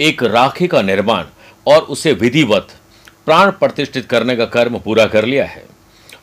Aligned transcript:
एक 0.00 0.22
राखी 0.22 0.66
का 0.66 0.82
निर्माण 0.82 1.24
और 1.66 1.82
उसे 1.82 2.12
विधिवत, 2.12 2.68
प्राण 3.26 3.50
प्रतिष्ठित 3.50 4.06
करने 4.06 4.36
का 4.36 4.44
कर्म 4.44 4.78
पूरा 4.78 5.06
कर 5.06 5.24
लिया 5.24 5.44
है। 5.44 5.64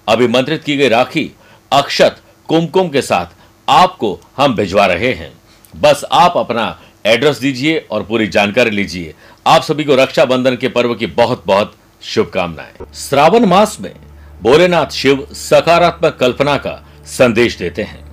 अभिमंत्रित 0.08 0.64
की 0.64 0.78
गई 0.78 0.88
राखी 0.90 1.32
अक्षत 1.72 2.22
कुमकुम 2.48 2.90
के 2.90 3.02
साथ 3.02 3.26
आपको 3.68 4.20
हम 4.38 4.56
भिजवा 4.56 4.86
रहे 4.86 5.14
हैं। 5.14 5.32
बस 5.76 6.06
आप 6.12 6.38
अपना 6.38 6.82
एड्रेस 7.06 7.38
दीजिए 7.38 7.78
और 7.92 8.04
पूरी 8.04 8.28
जानकारी 8.28 8.70
लीजिए। 8.70 9.14
आप 9.48 9.62
सभी 9.62 9.84
को 9.84 9.96
रक्षाबंधन 9.96 10.56
के 10.56 10.68
पर्व 10.68 10.96
की 10.96 11.06
बहुत 11.06 11.44
बहुत 11.48 11.76
शुभकामनाएँ। 12.02 12.86
श्रावण 12.96 13.46
मास 13.46 13.78
में 13.82 13.94
भोलेनाथ 14.42 14.92
शिव 14.92 15.28
सकारात्मक 15.32 16.17
कल्पना 16.20 16.58
का 16.58 16.88
संदेश 17.06 17.58
देते 17.58 17.84
हैं। 17.84 18.04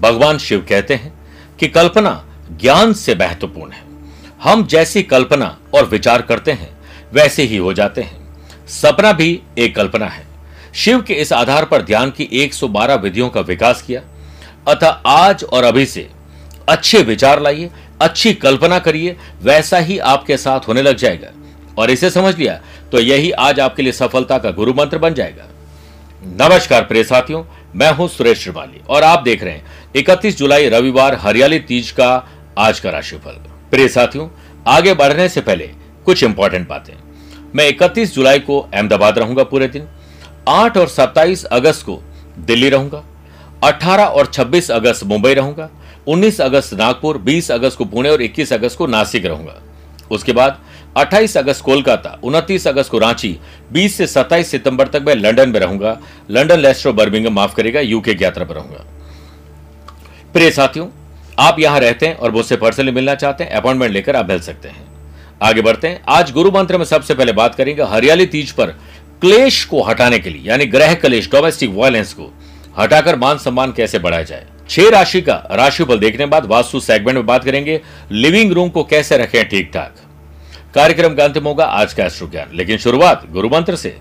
भगवान 0.00 0.38
शिव 0.38 0.66
कहते 0.68 0.94
हैं 0.94 1.12
कि 1.58 1.68
कल्पना 1.68 2.24
ज्ञान 2.60 2.92
से 2.92 3.14
महत्वपूर्ण 3.14 3.72
है। 3.72 3.91
हम 4.42 4.66
जैसी 4.66 5.02
कल्पना 5.02 5.56
और 5.74 5.84
विचार 5.84 6.22
करते 6.22 6.52
हैं, 6.52 6.70
वैसे 7.12 7.42
ही 7.42 7.56
हो 7.56 7.72
जाते 7.72 8.02
हैं। 8.02 8.66
सपना 8.66 9.12
भी 9.12 9.40
एक 9.58 9.74
कल्पना 9.76 10.06
है। 10.06 10.24
शिव 10.74 11.02
के 11.02 11.14
इस 11.14 11.32
आधार 11.32 11.64
पर 11.64 11.82
ध्यान 11.82 12.10
की 12.10 12.28
112 12.34 12.94
विधियों 12.94 13.28
का 13.28 13.40
विकास 13.40 13.82
किया। 13.82 14.00
अतः 14.68 15.00
आज 15.06 15.44
और 15.44 15.64
अभी 15.64 15.86
से 15.86 16.08
अच्छे 16.68 17.02
विचार 17.02 17.42
लाइए, 17.42 17.70
अच्छी 18.00 18.32
कल्पना 18.34 18.78
करिए, 18.78 19.16
वैसा 19.42 19.78
ही 19.78 19.98
आपके 19.98 20.36
साथ 20.36 20.68
होने 20.68 20.82
लग 20.82 20.96
जाएगा। 20.96 21.30
और 21.78 21.90
इसे 21.90 22.10
समझ 22.10 22.36
लिया 22.38 22.60
तो 22.92 23.00
यही 23.00 23.30
आज 23.30 23.60
आपके 23.60 23.82
लिए 23.82 23.92
सफलता 23.92 24.38
का 24.38 24.50
गुरु 24.50 24.74
मंत्र 24.74 24.98
बन 24.98 25.14
जाएगा। 25.14 25.48
नमस्कार 26.40 26.82
प्रिय 26.82 27.04
साथियों, 27.04 27.44
मैं 27.76 27.92
हूँ 27.92 28.08
सुरेश 28.08 28.38
श्रिवाली 28.38 28.80
और 28.88 29.02
आप 29.02 29.22
देख 29.22 29.42
रहे 29.42 29.54
हैं 29.54 29.92
31 29.96 30.36
जुलाई 30.38 30.68
रविवार 30.68 31.14
हरियाली 31.14 31.58
तीज 31.60 31.90
का 31.90 32.12
आज 32.58 32.80
का 32.80 32.90
राशिफल। 32.90 33.51
प्रिय 33.72 33.88
साथियों, 33.88 34.28
आगे 34.66 34.92
बढ़ने 34.94 35.28
से 35.28 35.40
पहले 35.40 35.66
कुछ 36.06 36.22
इंपॉर्टेंट 36.24 36.68
बातें। 36.68 36.94
मैं 37.54 37.66
31 37.68 38.14
जुलाई 38.14 38.38
को 38.38 38.58
अहमदाबाद 38.60 39.18
रहूँगा 39.18 39.44
पूरे 39.44 39.68
दिन 39.68 39.86
8 40.48 40.76
और 40.76 40.88
27 40.88 41.44
अगस्त 41.44 41.86
को 41.86 41.98
दिल्ली 42.40 42.68
रहूँगा 42.68 43.02
18 43.64 44.06
और 44.08 44.26
26 44.26 44.70
अगस्त 44.70 45.04
मुंबई 45.04 45.34
रहूँगा 45.34 45.70
19 46.08 46.40
अगस्त 46.40 46.74
नागपुर 46.74 47.18
20 47.22 47.50
अगस्त 47.50 47.78
को 47.78 47.84
पुणे 47.84 48.10
और 48.10 48.22
21 48.22 48.52
अगस्त 48.52 48.78
को 48.78 48.86
नासिक 48.88 49.26
रहूँगा। 49.26 49.60
उसके 50.10 50.32
बाद 50.32 50.58
28 50.98 51.36
अगस्त 51.38 51.64
कोलकाता 51.64 52.18
29 52.24 52.66
अगस्त 52.68 52.90
को 52.90 52.98
रांची 52.98 53.36
20 53.72 53.96
से 53.96 54.06
27 54.08 54.50
सितंबर 54.50 54.88
तक 54.88 55.04
मैं 55.06 55.14
लंदन 55.14 55.48
में 55.48 55.60
रहूँगा, 55.60 55.98
लंदन 56.30 56.58
लेस्टर 56.58 56.92
बर्मिंगम 56.92 57.34
माफ़ 57.34 57.54
करेगा 57.54 57.80
यूके 57.80 58.14
की 58.14 58.24
यात्रा 58.24 58.44
पर 58.44 58.54
रहूँगा। 58.54 58.84
प्रिय 60.32 60.50
साथियों 60.50 60.86
आप 61.38 61.58
यहाँ 61.60 61.80
रहते 61.80 62.06
हैं 62.06 62.16
और 62.16 62.30
मुझसे 62.30 62.56
पर्सनली 62.56 62.92
मिलना 62.92 63.14
चाहते 63.14 63.44
हैं 63.44 63.50
अपॉइंटमेंट 63.50 63.92
लेकर 63.92 64.16
आप 64.16 64.28
मिल 64.28 64.40
सकते 64.40 64.68
हैं। 64.68 64.84
आगे 65.42 65.62
बढ़ते 65.62 65.88
हैं। 65.88 66.02
आज 66.08 66.30
गुरु 66.30 66.50
मंत्र 66.50 66.78
में 66.78 66.84
सबसे 66.84 67.14
पहले 67.14 67.32
बात 67.32 67.54
करेंगे 67.54 67.82
हरियाली 67.82 68.26
तीज 68.26 68.50
पर 68.50 68.66
क्लेश 69.22 69.64
को 69.64 69.82
हटाने 69.82 70.18
के 70.18 70.30
लिए, 70.30 70.42
यानी 70.44 70.66
ग्रह 70.66 70.94
क्लेश 70.94 71.30
डोमेस्टिक 71.30 71.70
वायलेंस 71.74 72.12
को 72.12 72.32
हटाकर 72.78 73.16
मान 73.16 73.38
सम्मान 73.38 73.72
कैसे 73.72 73.98
बढ़ाया 73.98 74.22
जाए? 74.22 74.46
छह 74.68 74.88
राशि 74.88 75.20
का 75.20 75.34
राशिफल 75.52 75.98
देखने 75.98 76.26
बाद 76.26 76.46
वास्तु 76.46 76.80
सेगमेंट 76.80 77.16
में 77.16 77.26
बात 77.26 77.44
करेंगे। 77.44 77.80
लिविंग 78.12 78.52
रूम 78.52 78.68
को 78.68 78.84
कैसे 78.84 79.16
रखें 79.16 79.48
ठीक 79.48 79.70
ठाक 79.74 79.94
कार्यक्रम 80.74 81.14
का 81.14 81.24
अंतिम 81.24 81.44
होगा 81.44 81.64
आज 81.64 81.94
का 81.94 82.04
एस्ट्रो 82.04 82.28
ज्ञान। 82.28 82.56
लेकिन 82.56 82.78
शुरुआत 82.78 83.26
गुरु 83.30 83.48
मंत्र 83.48 83.76
से। 83.76 83.96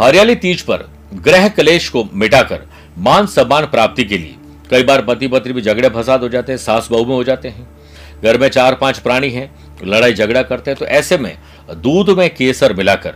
हरियाली 0.00 0.34
तीज 0.34 0.62
पर 0.62 0.88
ग्रह 1.14 1.48
कलेश 1.48 1.88
को 1.88 2.04
मिटाकर 2.14 2.62
मान 2.98 3.26
सम्मान 3.26 3.64
प्राप्ति 3.64 4.04
के 4.04 4.18
लिए 4.18 4.34
कई 4.72 4.82
बार 4.82 5.02
पति 5.04 5.28
पत्नी 5.28 5.52
भी 5.52 5.62
झगड़े 5.62 5.88
फसाद 5.90 6.22
हो 6.22 6.28
जाते 6.28 6.52
हैं, 6.52 6.58
सास 6.58 6.88
बहू 6.90 7.04
में 7.04 7.14
हो 7.14 7.24
जाते 7.24 7.48
हैं। 7.48 7.66
घर 8.22 8.38
में 8.38 8.48
चार 8.48 8.74
पाँच 8.74 8.98
प्राणी 8.98 9.30
हैं, 9.30 9.50
लड़ाई 9.84 10.14
झगड़ा 10.14 10.42
करते 10.42 10.70
हैं 10.70 10.78
तो 10.78 10.86
ऐसे 10.86 11.18
में 11.18 11.36
दूध 11.76 12.10
में 12.10 12.28
केसर 12.34 12.72
मिलाकर 12.74 13.14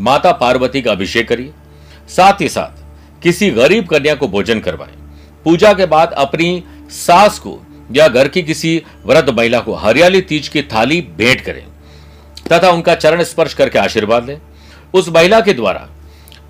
माता 0.00 0.32
पार्वती 0.34 0.82
का 0.82 0.92
अभिषेक 0.92 1.28
करिए। 1.28 1.52
साथ 2.08 2.40
ही 2.40 2.48
साथ 2.48 3.22
किसी 3.22 3.50
गरीब 3.50 3.86
कन्या 3.86 4.14
को 4.14 4.28
भोजन 4.28 4.60
करवाएँ। 4.60 4.94
पूजा 5.44 5.72
के 5.72 5.86
बाद 5.86 6.12
अपनी 6.14 6.62
सास 6.90 7.38
को 7.38 7.58
या 7.90 8.08
घर 8.08 8.28
की 8.28 8.42
किसी 8.42 8.82
वृद्ध 9.06 9.28
महिला 9.30 9.60
को 9.60 9.74
हरियाली 9.74 10.20
तीज 10.22 10.48
की 10.48 10.62
थाली 10.64 11.00
भेंट 11.18 11.40
करें 11.40 11.64
तथा 12.52 12.70
उनका 12.70 12.94
चरण 12.94 13.22
स्पर्श 13.24 13.54
करके 13.54 13.78
आशीर्वाद 13.78 14.26
लें। 14.26 14.40
उस 14.94 15.08
महिला 15.08 15.40
के 15.40 15.52
द्वारा 15.52 15.88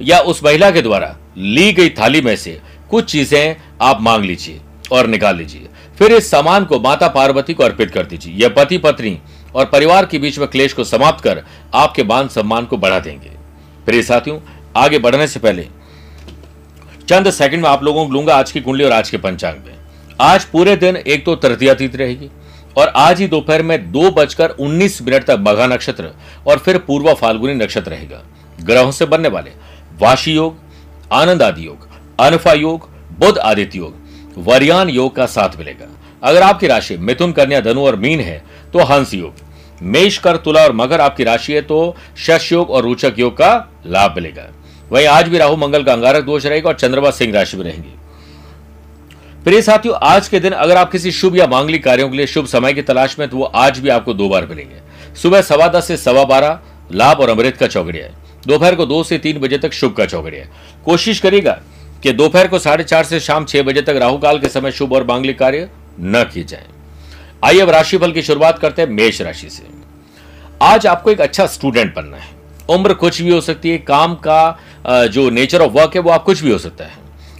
या 0.02 0.18
उस 0.20 0.42
महिला 0.44 0.70
के 0.70 0.82
द्वारा 0.82 1.16
ली 1.36 1.72
गई 1.72 1.90
थाली 1.90 2.20
में 2.20 2.34
से 2.36 2.58
कुछ 2.90 3.10
चीज़ें 3.12 3.56
आप 3.82 4.00
मांग 4.00 4.24
लीजिए 4.24 4.60
और 4.92 5.06
निकाल 5.06 5.36
लीजिए। 5.36 5.68
फिर 5.98 6.12
इस 6.12 6.30
सामान 6.30 6.64
को 6.64 6.78
माता 6.80 7.08
पार्वती 7.08 7.54
को 7.54 7.62
अर्पित 7.64 7.90
कर 7.90 8.06
दीजिए। 8.06 8.34
यह 8.34 8.48
पति 8.48 8.78
पत्नी 8.78 9.18
और 9.54 9.64
परिवार 9.64 10.06
के 10.06 10.18
बीच 10.18 10.38
में 10.38 10.46
क्लेश 10.48 10.72
को 10.72 10.84
समाप्त 10.84 11.24
कर 11.24 11.42
आपके 11.74 12.04
मान 12.04 12.28
सम्मान 12.28 12.64
को 12.64 12.76
बढ़ा 12.76 12.98
देंगे। 12.98 13.30
प्रिय 13.86 14.02
साथियों, 14.02 14.38
आगे 14.76 14.98
बढ़ने 14.98 15.26
से 15.26 15.40
पहले 15.40 15.68
चंद 17.08 17.30
सेकंड 17.30 17.62
में 17.62 17.68
आप 17.68 17.82
लोगों 17.84 18.06
को 18.06 18.12
लूँगा 18.12 18.36
आज 18.36 18.50
की 18.52 18.60
कुंडली 18.60 18.84
और 18.84 18.92
आज 18.92 19.10
के 19.10 19.16
पंचांग 19.18 19.56
में। 19.56 19.74
आज 20.20 20.44
पूरे 20.44 20.76
दिन 20.76 20.96
एक 20.96 21.24
तो 21.24 21.34
तृतीया 21.36 21.74
तिथि 21.74 21.96
रहेगी 21.96 22.28
और 22.76 22.88
आज 22.88 23.20
ही 23.20 23.26
दोपहर 23.28 23.62
में 23.62 23.90
दो 23.92 24.10
बजकर 24.10 24.50
उन्नीस 24.50 25.00
मिनट 25.02 25.24
तक 25.24 25.38
मघा 25.40 25.66
नक्षत्र 25.66 26.10
और 26.46 26.58
फिर 26.58 26.78
पूर्वा 26.78 27.14
फाल्गुनी 27.14 27.54
नक्षत्र 27.54 27.90
रहेगा। 27.90 28.22
ग्रहों 28.60 28.90
से 28.90 29.06
बनने 29.06 29.28
वाले 29.28 29.50
वाशी 30.00 30.34
योग, 30.34 30.56
आनंद 31.12 31.42
आदि 31.42 31.66
योग। 31.66 31.88
अनफा 32.18 32.52
योग 32.52 32.88
बुद्ध 33.18 33.38
आदित्य 33.38 33.78
योग, 33.78 33.94
वरियान 34.38 34.90
योग 34.90 35.14
का 35.16 35.26
साथ 35.26 35.56
मिलेगा। 35.58 35.86
अगर 36.22 36.42
आपकी 36.42 36.66
राशि 36.66 36.96
मिथुन, 36.98 37.32
कन्या, 37.32 37.60
धनु 37.60 37.84
और 37.86 37.96
मीन 37.96 38.20
है 38.20 38.42
तो 38.72 38.84
हंस 38.84 39.14
योग। 39.14 39.44
मेष 39.82 40.18
कर, 40.18 40.36
तुला 40.36 40.62
और 40.62 40.72
मगर 40.72 41.00
आपकी 41.00 41.24
राशि 41.24 41.52
है 41.52 41.60
तो 41.62 41.94
शश 42.18 42.50
योग 42.52 42.70
और 42.70 42.82
रोचक 42.82 43.14
योग 43.18 43.32
का 43.32 43.68
लाभ 43.86 44.14
मिलेगा। 44.16 44.48
वहीं 44.90 45.06
आज 45.06 45.28
भी 45.28 45.38
राहु, 45.38 45.56
मंगल 45.56 45.84
का 45.84 45.92
अंगारक 45.92 46.24
दोष 46.24 46.46
रहेगा 46.46 46.68
और 46.68 46.74
चंद्रमा 46.74 47.10
सिंह 47.10 47.34
राशि 47.34 47.56
में 47.56 47.64
रहेंगे। 47.64 47.94
प्रिय 49.44 49.62
साथियों, 49.62 49.94
आज 49.96 50.28
के 50.28 50.40
दिन 50.40 50.52
अगर 50.52 50.76
आप 50.76 50.90
किसी 50.92 51.12
शुभ 51.12 51.36
या 51.36 51.46
मांगलिक 51.46 51.84
कार्यों 51.84 52.08
के 52.08 52.16
लिए 52.16 52.26
शुभ 52.26 52.46
समय 52.46 52.72
की 52.72 52.82
तलाश 52.82 53.18
में 53.18 53.28
तो 53.28 53.36
वो 53.36 53.44
आज 53.44 53.78
भी 53.78 53.88
आपको 53.88 54.14
दो 54.14 54.28
बार 54.28 54.46
मिलेंगे। 54.46 54.80
सुबह 55.14 55.42
सवा 55.42 55.68
दस 55.68 55.88
से 55.88 55.96
सवा 55.96 56.24
बारह, 56.24 56.58
लाभ 56.92 57.20
और 57.20 57.28
अमृत 57.28 57.56
का 57.56 57.66
चौकड़िया 57.66 58.06
है। 58.06 58.14
दोपहर 58.46 58.74
को 58.74 58.86
दो 58.86 59.02
से 59.04 59.18
तीन 59.18 59.38
बजे 59.38 59.58
तक 59.58 59.72
शुभ 59.72 59.92
का 59.92 60.06
चौकड़िया 60.06 60.42
है। 60.42 60.50
कोशिश 60.84 61.20
करिएगा 61.20 61.58
कि 62.06 62.12
दोपहर 62.12 62.48
को 62.48 62.58
साढ़े 62.58 62.84
चार 62.84 63.04
से 63.04 63.18
शाम 63.20 63.44
छह 63.44 63.62
बजे 63.62 63.82
तक 63.82 63.96
राहु 63.96 64.18
काल 64.18 64.38
के 64.38 64.48
समय 64.48 64.72
शुभ 64.72 64.92
और 64.92 65.04
मांगलिक 65.04 65.38
कार्य 65.38 65.68
न 66.00 66.22
किए 66.34 66.44
जाए। 66.44 66.66
आइए 67.44 67.60
अब 67.60 67.70
राशिफल 67.70 68.12
की 68.12 68.22
शुरुआत 68.22 68.58
करते 68.58 68.82
हैं 68.82 68.88
मेष 68.88 69.20
राशि 69.20 69.48
से। 69.50 69.62
आज 70.62 70.86
आपको 70.86 71.10
एक 71.10 71.20
अच्छा 71.20 71.46
स्टूडेंट 71.46 71.94
बनना 71.94 72.16
है। 72.16 72.30
उम्र 72.68 72.94
कुछ 72.94 73.20
भी 73.22 73.30
हो 73.30 73.40
सकती 73.40 73.70
है, 73.70 73.78
काम 73.78 74.14
का 74.26 74.58
जो 74.86 75.28
नेचर 75.30 75.60
ऑफ़ 75.60 75.72
वर्क 75.72 75.94
है, 75.94 76.00
वो 76.00 76.10
आप 76.10 76.22
कुछ 76.22 76.42
भी 76.42 76.50
हो 76.50 76.58
सकता 76.58 76.84
है। 76.84 76.92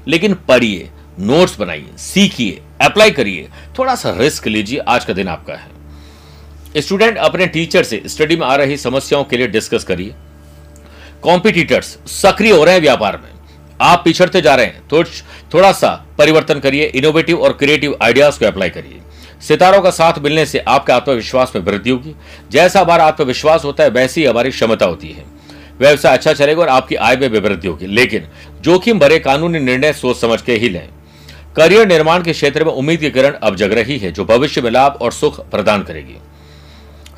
लेकिन 0.09 0.35
पढ़िए 0.49 0.91
नोट्स 1.19 1.59
बनाइए, 1.61 1.97
सीखिए 1.99 2.61
अप्लाई 2.81 3.11
करिए। 3.11 3.49
थोड़ा 3.79 3.95
सा 3.95 4.15
रिस्क 4.19 4.47
लीजिए, 4.47 4.79
आज 4.79 5.05
का 5.05 5.13
दिन 5.13 5.29
आपका 5.29 5.55
है। 5.55 6.83
स्टूडेंट 6.83 7.17
अपने 7.19 7.47
टीचर 7.47 7.85
से 7.85 8.03
स्टडी 8.07 8.37
में 8.37 8.47
आ 8.47 8.55
रही 8.57 8.77
समस्याओं 8.77 9.25
के 9.25 9.37
लिए 9.37 9.47
डिस्कस 9.47 9.85
करिए। 9.85 10.15
कॉम्पिटिटर्स 11.23 11.97
सक्रिय 12.07 12.53
हो 12.53 12.65
रहे 12.65 12.75
हैं 12.75 12.83
व्यापार 12.83 13.17
में। 13.17 13.36
आप 13.81 14.03
पिछड़ते 14.05 14.41
जा 14.41 14.55
रहे 14.55 14.67
हैं 14.67 14.89
तो 14.89 15.03
थोड़ा 15.55 15.73
सा 15.73 16.07
परिवर्तन 16.19 16.59
करिए 16.59 16.87
इनोवेटिव 16.87 17.41
और 17.41 17.53
क्रिएटिव 17.53 17.97
आइडियाज़ 18.03 18.39
को 18.39 18.47
अप्लाई 18.47 18.71
करिए। 18.71 19.01
सितारों 19.41 19.81
का 19.83 19.91
साथ 19.91 20.19
मिलने 20.19 20.47
से 20.47 20.59
आपके 20.59 20.93
आत्मविश्वास 20.93 21.53
में 21.57 21.63
वृद्धि 21.63 21.91
होगी। 21.91 22.15
जैसा 22.51 22.81
हमारा 22.81 23.05
आत्मविश्वास 23.05 23.65
होता 23.65 23.85
है, 23.85 23.91
वैसी 23.91 24.25
हमारी 24.25 24.51
क्षमता 24.51 24.87
होती 24.87 25.09
है। 25.09 25.25
व्यवसाय 25.79 26.17
अच्छा 26.17 26.33
चलेगा 26.33 26.63
और 26.63 26.69
आपकी 26.69 26.95
आय 26.95 27.17
में 27.17 27.29
वृद्धि 27.29 27.69
होगी। 27.69 27.87
लेकिन 27.87 28.29
जोखिम 28.61 28.99
भरे 28.99 29.19
कानूनी 29.19 29.59
निर्णय 29.59 29.93
सोच 29.93 30.17
समझ 30.17 30.43
के 30.43 30.53
ही 30.53 30.69
लें। 30.69 30.89
करियर 31.57 31.87
निर्माण 31.89 32.23
के 32.23 32.33
क्षेत्र 32.33 32.65
में 32.65 32.73
उम्मीद 32.73 33.01
की 33.01 33.11
किरण 33.11 33.33
अब 33.33 33.57
जग 33.57 33.73
रही 33.73 33.99
है, 33.99 34.13
जो 34.13 34.25
भविष्य 34.25 34.63
में 34.63 34.71
लाभ 34.71 34.99
और 35.03 35.13
सुख 35.13 35.41
प्रदान 35.51 35.83
करेगी। 35.83 36.17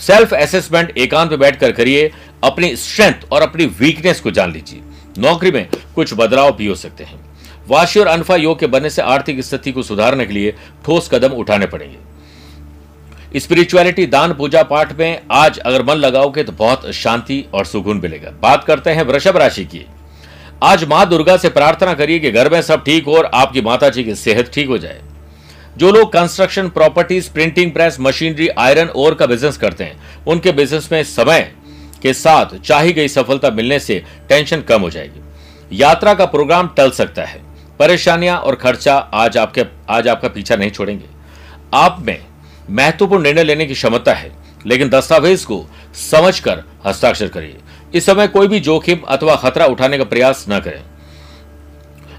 सेल्फ 0.00 0.34
असेसमेंट 0.34 0.98
एकांत 0.98 1.30
में 1.30 1.38
बैठकर 1.40 1.72
करिए, 1.72 2.10
अपनी 2.44 2.76
स्ट्रेंथ 2.76 3.32
और 3.32 3.42
अपनी 3.42 3.66
वीकनेस 3.66 4.20
को 4.20 4.30
जान 4.30 4.52
लीजिए। 4.52 4.80
नौकरी 5.18 5.50
में 5.50 5.68
कुछ 5.94 6.14
बदलाव 6.14 6.56
भी 6.56 6.66
हो 6.66 6.74
सकते 6.74 7.04
हैं। 7.04 7.20
वाशी 7.68 8.00
और 8.00 8.06
अनफा 8.06 8.36
योग 8.36 8.58
के 8.60 8.66
बनने 8.66 8.90
से 8.90 9.02
आर्थिक 9.02 9.40
स्थिति 9.40 9.72
को 9.72 9.82
सुधारने 9.82 10.26
के 10.26 10.32
लिए 10.32 10.54
ठोस 10.84 11.08
कदम 11.08 11.28
उठाने 11.28 11.66
पड़ेंगे। 11.66 13.38
स्पिरिचुअलिटी, 13.40 14.06
दान, 14.06 14.32
पूजा 14.34 14.62
पाठ 14.62 14.98
में 14.98 15.20
आज 15.30 15.58
अगर 15.58 15.82
मन 15.82 15.94
लगाओगे 15.94 16.44
तो 16.44 16.52
बहुत 16.52 16.90
शांति 16.90 17.44
और 17.54 17.64
सुकून 17.64 17.96
मिलेगा। 17.96 18.30
बात 18.42 18.64
करते 18.64 18.90
हैं 18.90 19.02
वृषभ 19.02 19.36
राशि 19.36 19.64
की। 19.64 19.84
आज 20.62 20.84
माँ 20.84 21.08
दुर्गा 21.08 21.36
से 21.36 21.48
प्रार्थना 21.48 21.94
करिए 21.94 22.18
कि 22.18 22.30
घर 22.30 22.52
में 22.52 22.62
सब 22.62 22.84
ठीक 22.84 23.04
हो 23.04 23.16
और 23.16 23.30
आपकी 23.34 23.60
माता 23.60 23.88
जी 23.88 24.04
की 24.04 24.14
सेहत 24.14 24.50
ठीक 24.54 24.68
हो 24.68 24.78
जाए। 24.78 25.00
जो 25.76 25.90
लोग 25.92 26.12
construction 26.12 26.68
properties 26.68 27.30
printing 27.32 27.72
press 27.72 27.96
machinery 28.00 28.48
iron 28.48 28.88
ore 28.88 29.14
का 29.14 29.26
बिज़नेस 29.26 29.56
करते 29.56 29.84
हैं, 29.84 30.24
उनके 30.26 30.52
बिज़नेस 30.52 30.88
में 30.92 31.02
समय 31.04 31.52
के 32.02 32.12
साथ 32.14 32.58
चाही 32.58 32.92
गई 32.92 33.08
सफलता 33.08 33.50
मिलने 33.50 33.78
से 33.78 34.02
टेंशन 34.28 34.60
कम 34.60 34.82
हो 34.82 34.90
जाएगी। 34.90 35.20
यात्रा 35.72 36.14
का 36.14 36.26
प्रोग्राम 36.26 36.68
टल 36.68 36.90
सकता 36.90 37.24
है। 37.24 37.40
परेशानियाँ 37.78 38.38
और 38.38 38.54
खर्चा 38.54 38.96
आज 38.96 39.36
आपके, 39.36 39.64
आज 39.90 40.08
आपका 40.08 40.28
पीछा 40.28 40.56
नहीं 40.56 40.70
छोड़ेंगे। 40.70 41.04
आप 41.74 41.96
में 42.00 42.24
महत्वपूर्ण 42.70 43.22
निर्णय 43.22 43.44
लेने 43.44 43.66
की 43.66 43.74
क्षमता 43.74 44.12
है, 44.12 44.30
लेकिन 44.66 44.88
दस्तावेज़ 44.88 45.46
को 45.46 45.64
समझकर 46.10 46.62
हस्ताक्षर 46.86 47.28
करिए। 47.28 47.56
इस 47.94 48.06
समय 48.06 48.28
कोई 48.28 48.48
भी 48.48 48.60
जोखिम 48.60 49.00
अथवा 49.08 49.36
खतरा 49.36 49.66
उठाने 49.66 49.98
का 49.98 50.04
प्रयास 50.04 50.44
न 50.48 50.60
करें। 50.60 50.82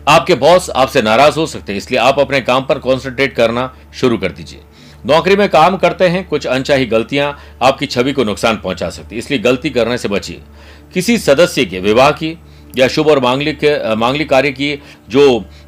आपके 0.07 0.35
बॉस 0.35 0.69
आपसे 0.69 1.01
नाराज़ 1.01 1.35
हो 1.35 1.45
सकते 1.45 1.71
हैं, 1.71 1.77
इसलिए 1.77 1.99
आप 1.99 2.19
अपने 2.19 2.41
काम 2.41 2.65
पर 2.65 2.79
कॉन्सेंट्रेट 2.79 3.35
करना 3.35 3.73
शुरू 3.93 4.17
कर 4.17 4.31
दीजिए। 4.31 4.59
नौकरी 5.05 5.35
में 5.35 5.47
काम 5.49 5.77
करते 5.77 6.07
हैं, 6.07 6.27
कुछ 6.27 6.45
अनचाही 6.47 6.85
गलतियाँ 6.85 7.37
आपकी 7.61 7.85
छवि 7.85 8.13
को 8.13 8.23
नुकसान 8.23 8.57
पहुँचा 8.57 8.89
सकती 8.89 9.15
है। 9.15 9.19
इसलिए 9.19 9.39
गलती 9.39 9.69
करने 9.69 9.97
से 9.97 10.07
बचिए। 10.07 10.41
किसी 10.93 11.17
सदस्य 11.17 11.65
के 11.65 11.79
विवाह 11.79 12.11
की 12.13 12.37
या 12.77 12.87
शुभ 12.87 13.07
और 13.07 13.19
मांगलिक 13.19 13.63
मांगलिक 13.97 14.29
कार्य 14.29 14.51
की 14.51 14.73
जो 15.09 15.23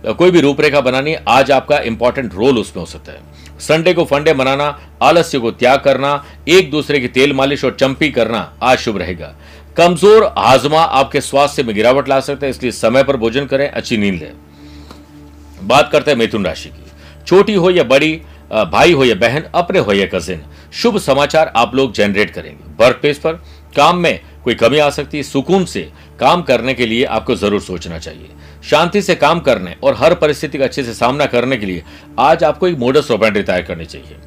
कोई 0.09 0.31
भी 0.31 0.41
रूपरेखा 0.41 0.81
बनानी, 0.81 1.15
आज 1.27 1.51
आपका 1.51 1.77
इंपॉर्टेंट 1.79 2.33
रोल 2.33 2.57
उसमें 2.57 2.81
हो 2.81 2.85
सकता 2.85 3.11
है। 3.11 3.59
संडे 3.59 3.93
को 3.93 4.05
फंडे 4.05 4.33
मनाना, 4.33 4.77
आलस्य 5.01 5.39
को 5.39 5.51
त्याग 5.53 5.79
करना, 5.79 6.23
एक 6.47 6.69
दूसरे 6.71 6.99
की 6.99 7.07
तेल 7.09 7.33
मालिश 7.33 7.63
और 7.65 7.75
चंपी 7.79 8.09
करना, 8.11 8.51
आज 8.61 8.77
शुभ 8.77 8.97
रहेगा। 8.97 9.33
कमज़ोर 9.77 10.23
हाजमा 10.37 10.81
आपके 10.81 11.21
स्वास्थ्य 11.21 11.63
में 11.63 11.75
गिरावट 11.75 12.09
ला 12.09 12.19
सकता 12.19 12.45
है, 12.45 12.49
इसलिए 12.49 12.71
समय 12.71 13.03
पर 13.03 13.17
भोजन 13.17 13.45
करें, 13.45 13.69
अच्छी 13.69 13.97
नींद 13.97 14.21
लें। 14.21 14.31
बात 15.63 15.89
करते 15.91 16.11
हैं 16.11 16.17
मिथुन 16.17 16.45
राशि 16.45 16.69
की। 16.69 17.25
छोटी 17.27 17.53
हो 17.53 17.69
या 17.71 17.83
बड़ी 17.85 18.21
भाई 18.51 18.93
हो 18.93 19.05
या 19.05 19.15
बहन, 19.15 19.43
अपने 19.55 19.79
हो 19.79 19.93
या 19.93 20.05
कजिन 20.07 20.41
शुभ 20.73 20.97
समाचार 20.99 21.51
आप 21.55 21.75
लोग 21.75 21.93
जनरेट 21.93 22.31
करेंगे। 22.31 22.73
वर्क 22.79 22.97
प्लेस 23.01 23.19
पर 23.19 23.33
काम 23.75 23.97
में 23.97 24.19
कोई 24.43 24.53
कमी 24.55 24.77
आ 24.77 24.89
सकती 24.89 25.17
है, 25.17 25.23
सुकून 25.23 25.65
से 25.65 25.81
काम 26.19 26.41
करने 26.41 26.73
के 26.73 26.85
लिए 26.85 27.03
आपको 27.05 27.35
ज़रूर 27.35 27.61
सोचना 27.61 27.97
चाहिए। 27.99 28.29
शांति 28.63 29.01
से 29.01 29.15
काम 29.15 29.39
करने 29.39 29.75
और 29.83 29.95
हर 29.95 30.15
परिस्थिति 30.15 30.57
का 30.57 30.65
अच्छे 30.65 30.83
से 30.83 30.93
सामना 30.93 31.25
करने 31.27 31.57
के 31.57 31.65
लिए 31.65 31.83
आज 32.19 32.43
आपको 32.43 32.67
एक 32.67 32.77
मोडस 32.79 33.11
ऑपरेंडी 33.11 33.41
तैयार 33.41 33.61
करनी 33.61 33.85
चाहिए। 33.85 34.17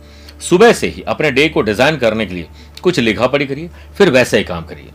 सुबह 0.41 0.73
से 0.73 0.89
ही 0.89 1.03
अपने 1.03 1.31
डे 1.31 1.49
को 1.49 1.63
डिज़ाइन 1.63 1.97
करने 1.97 2.27
के 2.27 2.35
लिए 2.35 2.49
कुछ 2.83 2.99
लिखा 2.99 3.27
पढ़ी 3.27 3.47
करिए, 3.47 3.71
फिर 3.99 4.11
वैसा 4.11 4.37
ही 4.37 4.45
काम 4.45 4.65
करिए। 4.65 4.91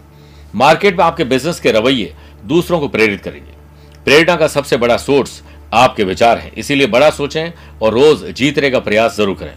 मार्केट 0.55 0.97
में 0.97 1.03
आपके 1.05 1.23
बिज़नेस 1.25 1.59
के 1.59 1.71
रवैये 1.71 2.13
दूसरों 2.45 2.79
को 2.79 2.87
प्रेरित 2.87 3.21
करेंगे। 3.21 3.57
प्रेरणा 4.05 4.35
का 4.35 4.47
सबसे 4.47 4.77
बड़ा 4.77 4.97
सोर्स 4.97 5.41
आपके 5.73 6.03
विचार 6.03 6.37
हैं। 6.37 6.51
इसीलिए 6.53 6.87
बड़ा 6.87 7.09
सोचें 7.09 7.51
और 7.81 7.93
रोज 7.93 8.23
जीतने 8.31 8.69
का 8.69 8.79
प्रयास 8.79 9.17
ज़रूर 9.17 9.35
करें। 9.35 9.53